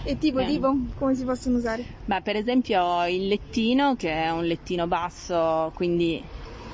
E 0.04 0.18
tipo, 0.18 0.40
eh. 0.40 0.46
tipo, 0.46 0.76
come 0.98 1.14
si 1.14 1.24
possono 1.24 1.58
usare? 1.58 1.84
Beh, 2.06 2.22
per 2.22 2.36
esempio 2.36 3.06
il 3.06 3.28
lettino, 3.28 3.96
che 3.96 4.12
è 4.12 4.30
un 4.32 4.46
lettino 4.46 4.88
basso, 4.88 5.72
quindi 5.76 6.24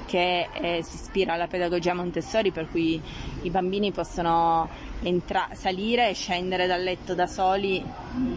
che 0.06 0.48
eh, 0.54 0.84
si 0.84 0.96
ispira 0.96 1.34
alla 1.34 1.48
pedagogia 1.48 1.94
Montessori, 1.94 2.52
per 2.52 2.70
cui 2.70 3.02
i 3.42 3.50
bambini 3.50 3.92
possono 3.92 4.70
entra- 5.02 5.50
salire 5.54 6.10
e 6.10 6.14
scendere 6.14 6.68
dal 6.68 6.82
letto 6.82 7.14
da 7.14 7.28
soli 7.28 7.84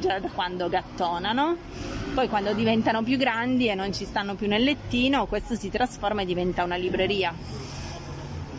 già 0.01 0.19
da 0.19 0.29
quando 0.29 0.69
gattonano. 0.69 1.57
Poi 2.15 2.29
quando 2.29 2.53
diventano 2.53 3.03
più 3.03 3.17
grandi 3.17 3.69
e 3.69 3.75
non 3.75 3.93
ci 3.93 4.05
stanno 4.05 4.35
più 4.35 4.49
nel 4.49 4.63
lettino, 4.65 5.27
questo 5.27 5.55
si 5.55 5.71
trasforma 5.71 6.23
e 6.23 6.25
diventa 6.25 6.65
una 6.65 6.77
libreria. 6.77 7.33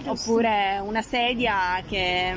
Oppure 0.05 0.79
una 0.81 1.01
sedia 1.01 1.83
che 1.87 2.35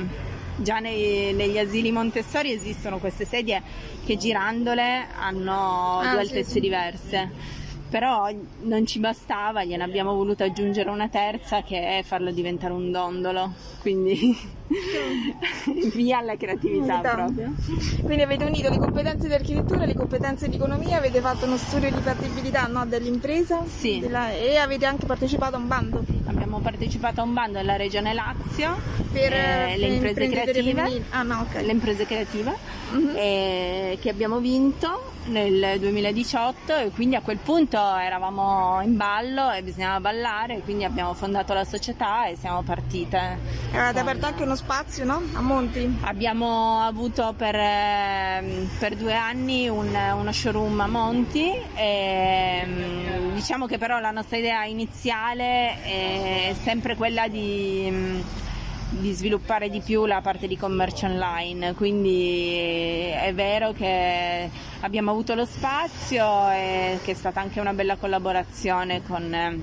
già 0.57 0.79
nei, 0.79 1.33
negli 1.33 1.57
asili 1.57 1.91
Montessori 1.91 2.51
esistono 2.51 2.97
queste 2.99 3.25
sedie 3.25 3.61
che 4.05 4.17
girandole 4.17 5.07
hanno 5.17 5.99
ah, 5.99 6.11
due 6.11 6.19
altezze 6.19 6.43
sì, 6.43 6.51
sì. 6.51 6.59
diverse 6.59 7.61
però 7.93 8.27
non 8.61 8.87
ci 8.87 8.97
bastava, 8.97 9.63
gliene 9.63 9.83
abbiamo 9.83 10.15
voluto 10.15 10.43
aggiungere 10.43 10.89
una 10.89 11.09
terza 11.09 11.61
che 11.61 11.99
è 11.99 12.01
farlo 12.01 12.31
diventare 12.31 12.73
un 12.73 12.89
dondolo, 12.89 13.53
quindi 13.81 14.35
via 15.93 16.19
alla 16.19 16.35
creatività 16.35 16.99
proprio. 16.99 17.53
Quindi 18.01 18.21
avete 18.21 18.43
unito 18.43 18.69
le 18.69 18.77
competenze 18.77 19.27
di 19.27 19.33
architettura, 19.33 19.85
le 19.85 19.95
competenze 19.95 20.49
di 20.49 20.55
economia, 20.55 20.97
avete 20.97 21.19
fatto 21.21 21.45
uno 21.45 21.57
studio 21.57 21.91
di 21.91 22.01
fattibilità 22.01 22.67
no, 22.67 22.85
dell'impresa 22.85 23.63
sì. 23.65 23.99
della, 23.99 24.31
e 24.31 24.57
avete 24.57 24.85
anche 24.85 25.05
partecipato 25.05 25.55
a 25.55 25.59
un 25.59 25.67
bando. 25.67 26.03
Abbiamo 26.25 26.59
partecipato 26.59 27.21
a 27.21 27.23
un 27.23 27.33
bando 27.33 27.57
della 27.59 27.75
Regione 27.75 28.13
Lazio 28.13 28.75
per 29.11 29.33
eh, 29.33 29.77
le 29.77 29.87
imprese 29.87 30.27
creative, 30.27 31.03
ah, 31.09 31.23
no, 31.23 31.41
okay. 31.41 31.65
le 31.65 31.71
imprese 31.71 32.05
creative 32.05 32.55
uh-huh. 32.91 33.11
eh, 33.15 33.97
che 34.01 34.09
abbiamo 34.09 34.39
vinto 34.39 35.11
nel 35.25 35.79
2018 35.79 36.75
e 36.75 36.89
quindi 36.89 37.15
a 37.15 37.21
quel 37.21 37.37
punto 37.37 37.77
eravamo 37.77 38.81
in 38.81 38.97
ballo 38.97 39.51
e 39.51 39.61
bisognava 39.63 39.99
ballare, 39.99 40.59
quindi 40.61 40.83
abbiamo 40.83 41.13
fondato 41.13 41.53
la 41.53 41.63
società 41.63 42.27
e 42.27 42.35
siamo 42.35 42.61
partite. 42.63 43.37
Avete 43.73 43.99
aperto 43.99 44.25
anche 44.25 44.43
uno 44.43 44.55
spazio, 44.63 45.03
no? 45.03 45.21
A 45.33 45.41
Monti? 45.41 45.97
Abbiamo 46.01 46.79
avuto 46.79 47.33
per, 47.35 47.53
ehm, 47.53 48.69
per 48.79 48.95
due 48.95 49.13
anni 49.13 49.67
un, 49.67 49.89
uno 49.89 50.31
showroom 50.31 50.79
a 50.79 50.87
Monti 50.87 51.51
e 51.75 52.63
mm, 52.65 53.33
diciamo 53.33 53.65
che 53.65 53.77
però 53.77 53.99
la 53.99 54.11
nostra 54.11 54.37
idea 54.37 54.63
iniziale 54.63 55.83
è 55.83 56.55
sempre 56.63 56.95
quella 56.95 57.27
di 57.27 58.41
di 58.89 59.11
sviluppare 59.11 59.69
di 59.69 59.81
più 59.81 60.05
la 60.05 60.21
parte 60.21 60.47
di 60.47 60.55
commercio 60.55 61.07
online, 61.07 61.73
quindi 61.73 63.07
è 63.09 63.33
vero 63.33 63.71
che 63.71 64.47
abbiamo 64.81 65.09
avuto 65.09 65.33
lo 65.33 65.45
spazio 65.45 66.51
e 66.51 66.99
che 67.03 67.11
è 67.11 67.15
stata 67.15 67.41
anche 67.41 67.59
una 67.59 67.73
bella 67.73 67.95
collaborazione 67.95 69.01
con 69.01 69.33
eh, 69.33 69.59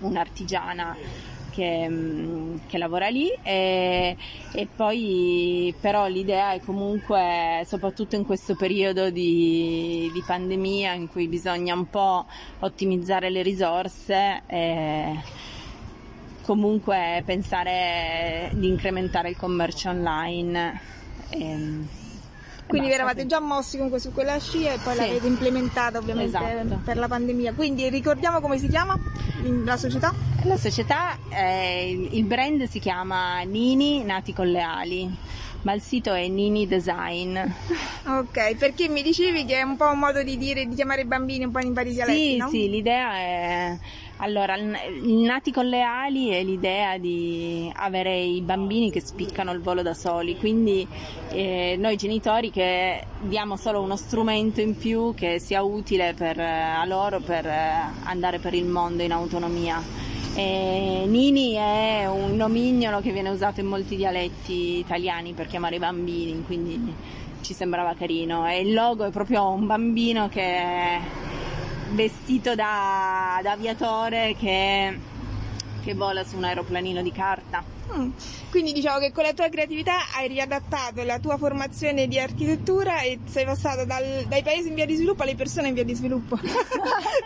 un'artigiana 0.00 0.96
che, 1.58 1.88
mm, 1.88 2.56
che, 2.68 2.78
lavora 2.78 3.08
lì 3.08 3.28
e, 3.42 4.16
e, 4.52 4.68
poi 4.76 5.74
però 5.80 6.06
l'idea 6.06 6.52
è 6.52 6.60
comunque 6.60 7.64
soprattutto 7.66 8.14
in 8.14 8.24
questo 8.24 8.54
periodo 8.54 9.10
di, 9.10 10.08
di 10.12 10.22
pandemia 10.24 10.92
in 10.92 11.08
cui 11.08 11.26
bisogna 11.26 11.74
un 11.74 11.90
po' 11.90 12.24
ottimizzare 12.60 13.28
le 13.28 13.42
risorse 13.42 14.42
e, 14.46 15.20
comunque 16.42 17.22
pensare 17.26 18.50
di 18.54 18.68
incrementare 18.68 19.30
il 19.30 19.36
commercio 19.36 19.88
online. 19.88 20.80
E, 21.30 21.40
ehm, 21.42 21.88
quindi 22.68 22.88
vi 22.88 22.94
eravate 22.94 23.26
già 23.26 23.40
mossi 23.40 23.76
comunque 23.76 23.98
su 23.98 24.12
quella 24.12 24.38
scia 24.38 24.74
e 24.74 24.78
poi 24.82 24.94
sì. 24.94 25.00
l'avete 25.00 25.26
implementata 25.26 25.98
ovviamente 25.98 26.36
esatto. 26.36 26.80
per 26.84 26.98
la 26.98 27.08
pandemia. 27.08 27.54
Quindi 27.54 27.88
ricordiamo 27.88 28.40
come 28.40 28.58
si 28.58 28.68
chiama 28.68 28.96
la 29.64 29.76
società? 29.76 30.14
La 30.44 30.56
società, 30.56 31.18
eh, 31.30 32.08
il 32.10 32.24
brand 32.24 32.62
si 32.68 32.78
chiama 32.78 33.40
Nini 33.40 34.04
Nati 34.04 34.32
con 34.32 34.48
le 34.48 34.60
ali 34.60 35.16
ma 35.62 35.72
il 35.72 35.80
sito 35.80 36.12
è 36.14 36.28
Nini 36.28 36.66
Design. 36.66 37.36
Ok, 38.08 38.56
perché 38.56 38.88
mi 38.88 39.02
dicevi 39.02 39.44
che 39.44 39.56
è 39.56 39.62
un 39.62 39.76
po' 39.76 39.90
un 39.90 39.98
modo 39.98 40.22
di 40.22 40.38
dire, 40.38 40.66
di 40.66 40.74
chiamare 40.74 41.02
i 41.02 41.04
bambini 41.04 41.44
un 41.44 41.50
po' 41.50 41.58
in 41.58 41.74
vari 41.74 41.92
dialetti, 41.92 42.18
Sì, 42.18 42.36
no? 42.36 42.48
sì, 42.48 42.70
l'idea 42.70 43.12
è 43.12 43.78
allora, 44.20 44.56
Nati 44.56 45.52
con 45.52 45.66
le 45.66 45.82
ali 45.82 46.30
è 46.30 46.42
l'idea 46.42 46.98
di 46.98 47.70
avere 47.74 48.18
i 48.18 48.40
bambini 48.40 48.90
che 48.90 49.00
spiccano 49.00 49.52
il 49.52 49.60
volo 49.60 49.82
da 49.82 49.94
soli, 49.94 50.36
quindi 50.36 50.86
eh, 51.30 51.76
noi 51.78 51.96
genitori 51.96 52.50
che 52.50 53.04
diamo 53.20 53.56
solo 53.56 53.80
uno 53.80 53.94
strumento 53.94 54.60
in 54.60 54.76
più 54.76 55.14
che 55.14 55.38
sia 55.38 55.62
utile 55.62 56.14
per, 56.14 56.38
a 56.40 56.84
loro 56.84 57.20
per 57.20 57.46
eh, 57.46 57.92
andare 58.04 58.40
per 58.40 58.54
il 58.54 58.64
mondo 58.64 59.04
in 59.04 59.12
autonomia. 59.12 59.80
E 60.34 61.04
Nini 61.06 61.52
è 61.52 62.06
un 62.06 62.34
nomignolo 62.34 63.00
che 63.00 63.12
viene 63.12 63.28
usato 63.28 63.60
in 63.60 63.66
molti 63.66 63.94
dialetti 63.94 64.78
italiani 64.78 65.32
per 65.32 65.46
chiamare 65.46 65.76
i 65.76 65.80
bambini, 65.80 66.42
quindi 66.44 66.94
ci 67.40 67.54
sembrava 67.54 67.94
carino. 67.94 68.48
E 68.48 68.60
il 68.60 68.74
logo 68.74 69.04
è 69.04 69.10
proprio 69.10 69.48
un 69.48 69.66
bambino 69.66 70.28
che 70.28 71.27
vestito 71.90 72.54
da, 72.54 73.40
da 73.42 73.52
aviatore 73.52 74.34
che, 74.38 74.98
che 75.82 75.94
vola 75.94 76.24
su 76.24 76.36
un 76.36 76.44
aeroplanino 76.44 77.02
di 77.02 77.12
carta. 77.12 77.77
Mm. 77.96 78.10
Quindi 78.50 78.72
diciamo 78.72 78.98
che 78.98 79.12
con 79.12 79.24
la 79.24 79.32
tua 79.32 79.48
creatività 79.48 79.96
hai 80.16 80.28
riadattato 80.28 81.02
la 81.04 81.18
tua 81.18 81.36
formazione 81.36 82.06
di 82.06 82.18
architettura 82.18 83.00
e 83.00 83.18
sei 83.26 83.44
passato 83.44 83.84
dal, 83.84 84.24
dai 84.26 84.42
paesi 84.42 84.68
in 84.68 84.74
via 84.74 84.86
di 84.86 84.94
sviluppo 84.94 85.22
alle 85.22 85.34
persone 85.34 85.68
in 85.68 85.74
via 85.74 85.84
di 85.84 85.94
sviluppo. 85.94 86.38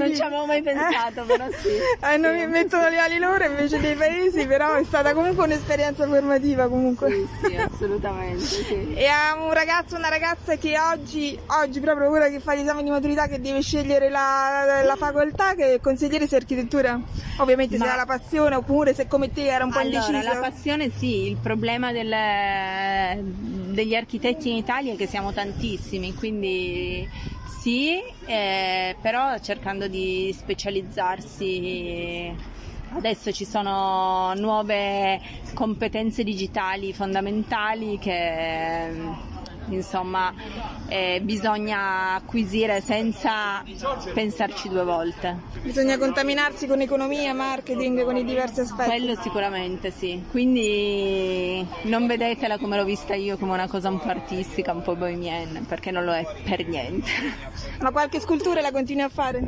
Bambini. 0.00 0.10
Non 0.10 0.14
ci 0.14 0.22
avevo 0.22 0.46
mai 0.46 0.62
pensato, 0.62 1.22
eh? 1.22 1.26
però 1.26 1.46
sì. 1.50 1.68
Eh, 2.00 2.16
non 2.16 2.34
mi 2.34 2.46
mettono 2.46 2.88
le 2.88 2.98
ali 2.98 3.18
loro 3.18 3.44
invece 3.44 3.80
dei 3.80 3.94
paesi, 3.94 4.46
però 4.46 4.74
è 4.74 4.84
stata 4.84 5.12
comunque 5.14 5.44
un'esperienza 5.44 6.06
formativa 6.06 6.68
comunque. 6.68 7.10
Sì, 7.10 7.48
sì, 7.48 7.56
assolutamente. 7.56 8.44
Sì. 8.44 8.94
E 8.94 9.06
a 9.06 9.34
un 9.34 9.52
ragazzo, 9.52 9.96
una 9.96 10.08
ragazza 10.08 10.56
che 10.56 10.78
oggi, 10.78 11.38
oggi 11.46 11.80
proprio 11.80 12.10
ora 12.10 12.28
che 12.28 12.40
fa 12.40 12.54
l'esame 12.54 12.82
di 12.82 12.90
maturità 12.90 13.26
che 13.26 13.40
deve 13.40 13.60
scegliere 13.62 14.08
la, 14.08 14.82
la 14.84 14.96
facoltà, 14.96 15.54
che 15.54 15.80
consiglieresti 15.82 16.34
architettura? 16.34 17.00
Ovviamente 17.38 17.76
Ma... 17.78 17.84
se 17.84 17.90
ha 17.90 17.96
la 17.96 18.06
passione 18.06 18.54
oppure 18.54 18.94
se 18.94 19.06
come 19.06 19.32
te 19.32 19.50
era 19.60 19.64
un 19.64 19.70
po' 19.72 19.78
allora, 19.78 20.06
indeciso. 20.06 20.34
La 20.34 20.40
passione 20.40 20.90
sì, 20.90 21.28
il 21.28 21.36
problema 21.36 21.92
del, 21.92 22.14
degli 23.72 23.94
architetti 23.94 24.50
in 24.50 24.56
Italia 24.56 24.94
è 24.94 24.96
che 24.96 25.06
siamo 25.06 25.32
tantissimi, 25.32 26.14
quindi 26.14 27.06
sì, 27.60 28.00
eh, 28.24 28.96
però 29.00 29.38
cercando 29.38 29.86
di 29.86 30.34
specializzarsi 30.36 32.34
adesso 32.92 33.30
ci 33.30 33.44
sono 33.44 34.32
nuove 34.34 35.20
competenze 35.54 36.24
digitali 36.24 36.92
fondamentali 36.92 37.98
che 37.98 39.28
insomma 39.74 40.32
eh, 40.88 41.20
bisogna 41.22 42.14
acquisire 42.14 42.80
senza 42.80 43.62
pensarci 44.12 44.68
due 44.68 44.84
volte. 44.84 45.36
Bisogna 45.62 45.98
contaminarsi 45.98 46.66
con 46.66 46.80
economia, 46.80 47.34
marketing, 47.34 48.04
con 48.04 48.16
i 48.16 48.24
diversi 48.24 48.60
aspetti. 48.60 48.88
Quello 48.88 49.14
sicuramente 49.20 49.90
sì, 49.90 50.22
quindi 50.30 51.66
non 51.82 52.06
vedetela 52.06 52.58
come 52.58 52.76
l'ho 52.76 52.84
vista 52.84 53.14
io 53.14 53.36
come 53.36 53.52
una 53.52 53.68
cosa 53.68 53.88
un 53.88 53.98
po' 53.98 54.08
artistica, 54.08 54.72
un 54.72 54.82
po' 54.82 54.96
bohemienne, 54.96 55.64
perché 55.68 55.90
non 55.90 56.04
lo 56.04 56.12
è 56.12 56.24
per 56.44 56.66
niente. 56.66 57.10
Ma 57.80 57.90
qualche 57.90 58.20
scultura 58.20 58.60
la 58.60 58.72
continui 58.72 59.02
a 59.02 59.08
fare? 59.08 59.42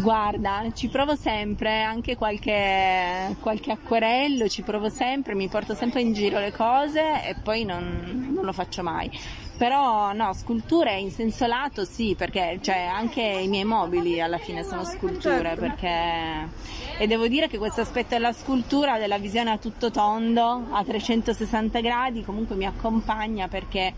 Guarda, 0.00 0.64
ci 0.74 0.88
provo 0.88 1.16
sempre, 1.16 1.82
anche 1.82 2.16
qualche, 2.16 3.36
qualche 3.40 3.72
acquerello, 3.72 4.48
ci 4.48 4.62
provo 4.62 4.88
sempre, 4.88 5.34
mi 5.34 5.48
porto 5.48 5.74
sempre 5.74 6.00
in 6.00 6.12
giro 6.12 6.38
le 6.38 6.52
cose 6.52 7.26
e 7.26 7.34
poi 7.42 7.64
non, 7.64 8.35
non 8.36 8.44
lo 8.44 8.52
faccio 8.52 8.82
mai. 8.82 9.10
Però 9.56 10.12
no, 10.12 10.32
sculture 10.34 10.98
in 10.98 11.10
senso 11.10 11.46
lato 11.46 11.84
sì, 11.84 12.14
perché 12.16 12.58
cioè, 12.60 12.84
anche 12.84 13.22
i 13.22 13.48
miei 13.48 13.64
mobili 13.64 14.20
alla 14.20 14.38
fine 14.38 14.62
sono 14.62 14.84
sculture, 14.84 15.56
perché... 15.58 16.74
E 16.98 17.06
devo 17.06 17.26
dire 17.26 17.48
che 17.48 17.58
questo 17.58 17.80
aspetto 17.80 18.14
della 18.14 18.32
scultura, 18.32 18.98
della 18.98 19.18
visione 19.18 19.50
a 19.50 19.58
tutto 19.58 19.90
tondo, 19.90 20.66
a 20.70 20.84
360 20.84 21.80
gradi, 21.80 22.22
comunque 22.22 22.54
mi 22.56 22.66
accompagna 22.66 23.48
perché 23.48 23.92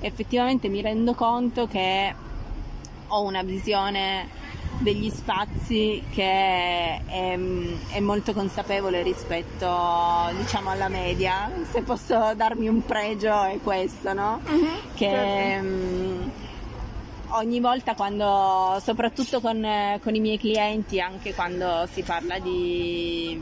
effettivamente 0.00 0.68
mi 0.68 0.80
rendo 0.80 1.14
conto 1.14 1.66
che 1.66 2.14
ho 3.06 3.22
una 3.22 3.42
visione 3.42 4.28
degli 4.82 5.08
spazi 5.10 6.02
che 6.10 6.22
è, 6.22 7.00
è, 7.06 8.00
molto 8.00 8.32
consapevole 8.32 9.02
rispetto 9.02 9.66
diciamo 10.36 10.70
alla 10.70 10.88
media 10.88 11.50
se 11.70 11.82
posso 11.82 12.34
darmi 12.34 12.68
un 12.68 12.84
pregio 12.84 13.42
è 13.44 13.58
questo 13.62 14.12
no? 14.12 14.40
Uh-huh, 14.44 14.94
che 14.94 15.06
certo. 15.06 15.66
um, 15.66 16.30
ogni 17.28 17.60
volta 17.60 17.94
quando 17.94 18.78
soprattutto 18.82 19.40
con, 19.40 19.66
con, 20.02 20.14
i 20.14 20.20
miei 20.20 20.38
clienti 20.38 21.00
anche 21.00 21.32
quando 21.34 21.88
si 21.90 22.02
parla 22.02 22.38
di, 22.38 23.40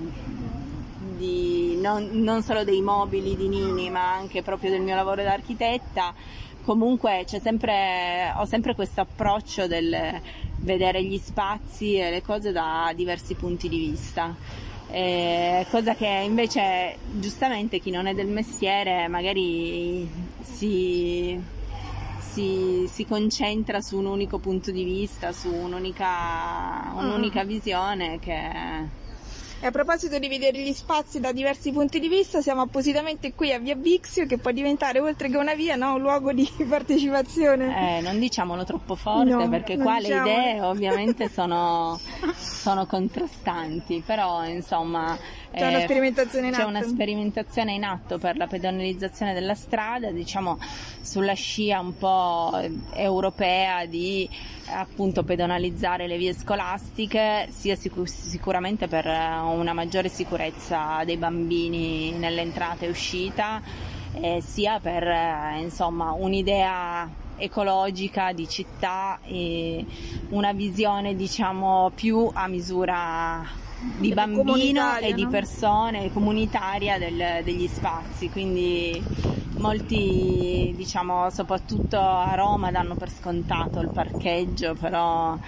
di 1.17 1.79
non, 1.81 2.09
non 2.13 2.43
solo 2.43 2.65
dei 2.65 2.83
mobili 2.83 3.35
di 3.35 3.49
Nini 3.49 3.91
ma 3.91 4.13
anche 4.13 4.43
proprio 4.43 4.71
del 4.71 4.83
mio 4.83 4.95
lavoro 4.95 5.23
da 5.23 5.33
architetta 5.33 6.15
comunque 6.65 7.25
sempre, 7.27 8.33
ho 8.37 8.45
sempre 8.45 8.75
questo 8.75 9.01
approccio 9.01 9.67
del 9.67 10.21
vedere 10.57 11.03
gli 11.03 11.19
spazi 11.19 11.97
e 11.97 12.11
le 12.11 12.23
cose 12.23 12.53
da 12.53 12.93
diversi 12.95 13.35
punti 13.35 13.69
di 13.69 13.79
vista. 13.79 14.35
Eh, 14.93 15.67
cosa 15.71 15.95
che 15.95 16.07
invece 16.07 16.97
giustamente 17.13 17.79
chi 17.79 17.91
non 17.91 18.07
è 18.07 18.15
del 18.15 18.27
mestiere 18.27 19.07
magari 19.07 20.09
si, 20.43 21.41
si, 22.19 22.89
si 22.91 23.07
concentra 23.07 23.81
su 23.81 23.99
un 23.99 24.07
unico 24.07 24.39
punto 24.39 24.73
di 24.73 24.83
vista, 24.83 25.31
su 25.31 25.53
un'unica, 25.53 26.93
un'unica 26.97 27.45
mm. 27.45 27.47
visione 27.47 28.19
che 28.19 28.99
E 29.63 29.67
a 29.67 29.71
proposito 29.71 30.19
di 30.19 30.27
vedere 30.27 30.59
gli 30.59 30.73
spazi 30.73 31.21
da 31.21 31.33
diversi 31.33 31.71
punti 31.71 32.01
di 32.01 32.09
vista, 32.09 32.41
siamo 32.41 32.63
appositamente 32.63 33.35
qui 33.35 33.53
a 33.53 33.59
Via 33.59 33.75
Bixio 33.75 34.25
che 34.25 34.39
può 34.39 34.53
diventare 34.53 35.01
oltre 35.01 35.29
che 35.29 35.37
una 35.37 35.55
via, 35.55 35.77
no? 35.77 35.97
un 35.97 36.01
luogo 36.01 36.33
di 36.33 36.51
partecipazione. 36.67 37.99
Eh, 37.99 38.01
non 38.01 38.19
diciamolo 38.19 38.65
troppo 38.65 38.95
forte 38.95 39.29
no, 39.29 39.49
perché 39.51 39.77
qua 39.77 39.99
diciamo. 39.99 40.25
le 40.25 40.31
idee 40.31 40.61
ovviamente 40.63 41.29
sono, 41.33 42.01
sono 42.35 42.87
contrastanti, 42.87 44.03
però 44.05 44.47
insomma 44.47 45.19
c'è 45.53 45.69
una 45.69 45.81
sperimentazione 45.81 46.47
in 46.47 46.55
atto. 46.55 46.63
C'è 46.63 46.69
una 46.69 46.83
sperimentazione 46.83 47.73
in 47.73 47.85
atto 47.85 48.17
per 48.17 48.39
la 48.39 48.47
pedonalizzazione 48.47 49.35
della 49.35 49.55
strada, 49.55 50.11
diciamo 50.11 50.59
sulla 51.03 51.35
scia 51.35 51.81
un 51.81 51.99
po' 51.99 52.59
europea 52.95 53.85
di 53.85 54.27
appunto 54.73 55.25
pedonalizzare 55.25 56.07
le 56.07 56.17
vie 56.17 56.35
scolastiche, 56.35 57.49
sia 57.51 57.77
sicur- 57.77 58.09
sicuramente 58.09 58.89
per 58.89 59.07
una 59.07 59.73
maggiore 59.73 60.09
sicurezza 60.09 61.03
dei 61.05 61.17
bambini 61.17 62.13
nell'entrata 62.13 62.85
e 62.85 62.89
uscita, 62.89 63.61
eh, 64.15 64.41
sia 64.41 64.79
per 64.81 65.07
eh, 65.07 65.61
insomma 65.61 66.13
un'idea 66.13 67.09
ecologica 67.37 68.33
di 68.33 68.49
città 68.49 69.19
e 69.23 69.85
una 70.31 70.53
visione 70.53 71.15
diciamo 71.15 71.91
più 71.95 72.31
a 72.33 72.47
misura 72.47 73.60
di 73.99 74.13
bambino 74.13 74.99
e 74.99 75.15
di 75.15 75.27
persone, 75.27 76.13
comunitaria 76.13 76.99
del, 76.99 77.43
degli 77.43 77.67
spazi, 77.67 78.29
quindi 78.29 79.03
molti 79.57 80.73
diciamo 80.77 81.31
soprattutto 81.31 81.99
a 81.99 82.35
Roma 82.35 82.71
danno 82.71 82.95
per 82.95 83.11
scontato 83.11 83.81
il 83.81 83.89
parcheggio, 83.89 84.75
però 84.75 85.39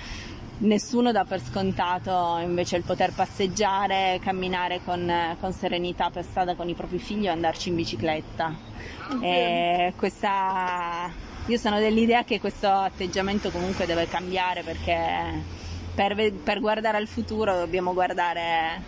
nessuno 0.59 1.12
dà 1.12 1.25
per 1.25 1.42
scontato 1.42 2.38
invece 2.42 2.77
il 2.77 2.85
poter 2.85 3.12
passeggiare, 3.12 4.18
camminare 4.23 4.81
con, 4.85 5.37
con 5.40 5.53
serenità 5.53 6.11
per 6.11 6.25
strada 6.25 6.55
con 6.55 6.68
i 6.68 6.75
propri 6.75 6.99
figli 6.99 7.29
o 7.29 7.33
andarci 7.33 7.68
in 7.68 7.77
bicicletta. 7.77 8.55
Okay. 9.11 9.92
Questa, 9.95 11.11
io 11.47 11.59
sono 11.59 11.79
dell'idea 11.79 12.25
che 12.25 12.40
questo 12.40 12.68
atteggiamento 12.68 13.51
comunque 13.51 13.85
deve 13.87 14.09
cambiare 14.09 14.62
perché 14.62 15.61
per, 15.94 16.33
per 16.33 16.61
guardare 16.61 16.96
al 16.96 17.07
futuro 17.07 17.55
dobbiamo 17.57 17.92
guardare 17.92 18.81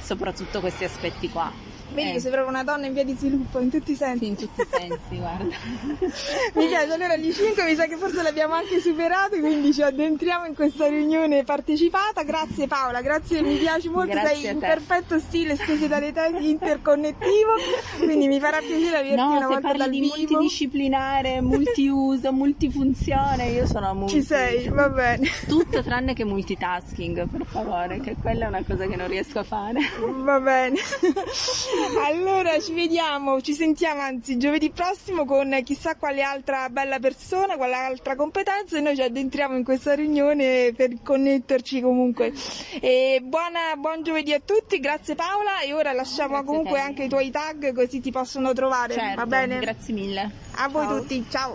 soprattutto 0.00 0.60
questi 0.60 0.84
aspetti 0.84 1.28
qua. 1.28 1.67
Vedi 1.92 2.10
eh. 2.10 2.12
che 2.14 2.20
sei 2.20 2.30
proprio 2.30 2.50
una 2.50 2.64
donna 2.64 2.86
in 2.86 2.92
via 2.92 3.04
di 3.04 3.14
sviluppo 3.14 3.58
in 3.58 3.70
tutti 3.70 3.92
i 3.92 3.94
sensi. 3.94 4.24
Sì, 4.24 4.26
in 4.26 4.36
tutti 4.36 4.60
i 4.60 4.66
sensi, 4.70 5.16
guarda. 5.16 5.44
mi 6.54 6.66
piace, 6.66 6.92
allora 6.92 7.16
gli 7.16 7.32
5 7.32 7.64
mi 7.64 7.74
sa 7.74 7.86
che 7.86 7.96
forse 7.96 8.22
l'abbiamo 8.22 8.54
anche 8.54 8.80
superato, 8.80 9.38
quindi 9.38 9.72
ci 9.72 9.82
addentriamo 9.82 10.46
in 10.46 10.54
questa 10.54 10.86
riunione 10.86 11.44
partecipata. 11.44 12.22
Grazie 12.22 12.66
Paola, 12.66 13.00
grazie, 13.00 13.42
mi 13.42 13.56
piace 13.56 13.88
molto, 13.88 14.12
grazie 14.12 14.36
sei 14.36 14.52
in 14.52 14.58
perfetto 14.58 15.18
stile 15.18 15.56
spese 15.56 15.88
dalle 15.88 16.12
tesi 16.12 16.50
interconnettivo, 16.50 17.52
quindi 17.98 18.28
mi 18.28 18.38
farà 18.38 18.58
piacere 18.58 18.98
averti 18.98 19.16
no, 19.16 19.36
una 19.36 19.46
volta 19.46 19.72
dal 19.72 19.90
di 19.90 20.00
vivo. 20.00 20.16
multidisciplinare, 20.16 21.40
multiuso, 21.40 22.32
multifunzione, 22.32 23.46
io 23.48 23.66
sono 23.66 23.94
multi. 23.94 24.14
Ci 24.14 24.22
sei, 24.22 24.68
va 24.68 24.88
bene. 24.88 25.28
Tutto 25.46 25.82
tranne 25.82 26.14
che 26.14 26.24
multitasking, 26.24 27.28
per 27.28 27.46
favore, 27.46 28.00
che 28.00 28.16
quella 28.20 28.44
è 28.46 28.48
una 28.48 28.62
cosa 28.66 28.86
che 28.86 28.96
non 28.96 29.08
riesco 29.08 29.38
a 29.38 29.44
fare. 29.44 29.80
Va 29.98 30.40
bene. 30.40 30.76
Allora 32.04 32.58
ci 32.60 32.72
vediamo, 32.72 33.40
ci 33.40 33.54
sentiamo 33.54 34.00
anzi 34.00 34.36
giovedì 34.36 34.70
prossimo 34.70 35.24
con 35.24 35.60
chissà 35.64 35.96
quale 35.96 36.22
altra 36.22 36.68
bella 36.68 36.98
persona, 36.98 37.56
quale 37.56 37.74
altra 37.74 38.16
competenza 38.16 38.76
e 38.76 38.80
noi 38.80 38.96
ci 38.96 39.02
addentriamo 39.02 39.56
in 39.56 39.64
questa 39.64 39.94
riunione 39.94 40.72
per 40.74 40.94
connetterci 41.02 41.80
comunque. 41.80 42.32
E 42.80 43.20
buona, 43.22 43.76
buon 43.76 44.02
giovedì 44.02 44.32
a 44.32 44.40
tutti, 44.44 44.80
grazie 44.80 45.14
Paola 45.14 45.60
e 45.60 45.72
ora 45.72 45.92
lasciamo 45.92 46.34
grazie 46.34 46.46
comunque 46.46 46.80
anche 46.80 47.04
i 47.04 47.08
tuoi 47.08 47.30
tag 47.30 47.74
così 47.74 48.00
ti 48.00 48.10
possono 48.10 48.52
trovare, 48.52 48.94
certo, 48.94 49.16
va 49.16 49.26
bene? 49.26 49.58
Grazie 49.58 49.94
mille. 49.94 50.30
A 50.56 50.68
voi 50.68 50.86
ciao. 50.86 51.00
tutti, 51.00 51.24
ciao. 51.28 51.46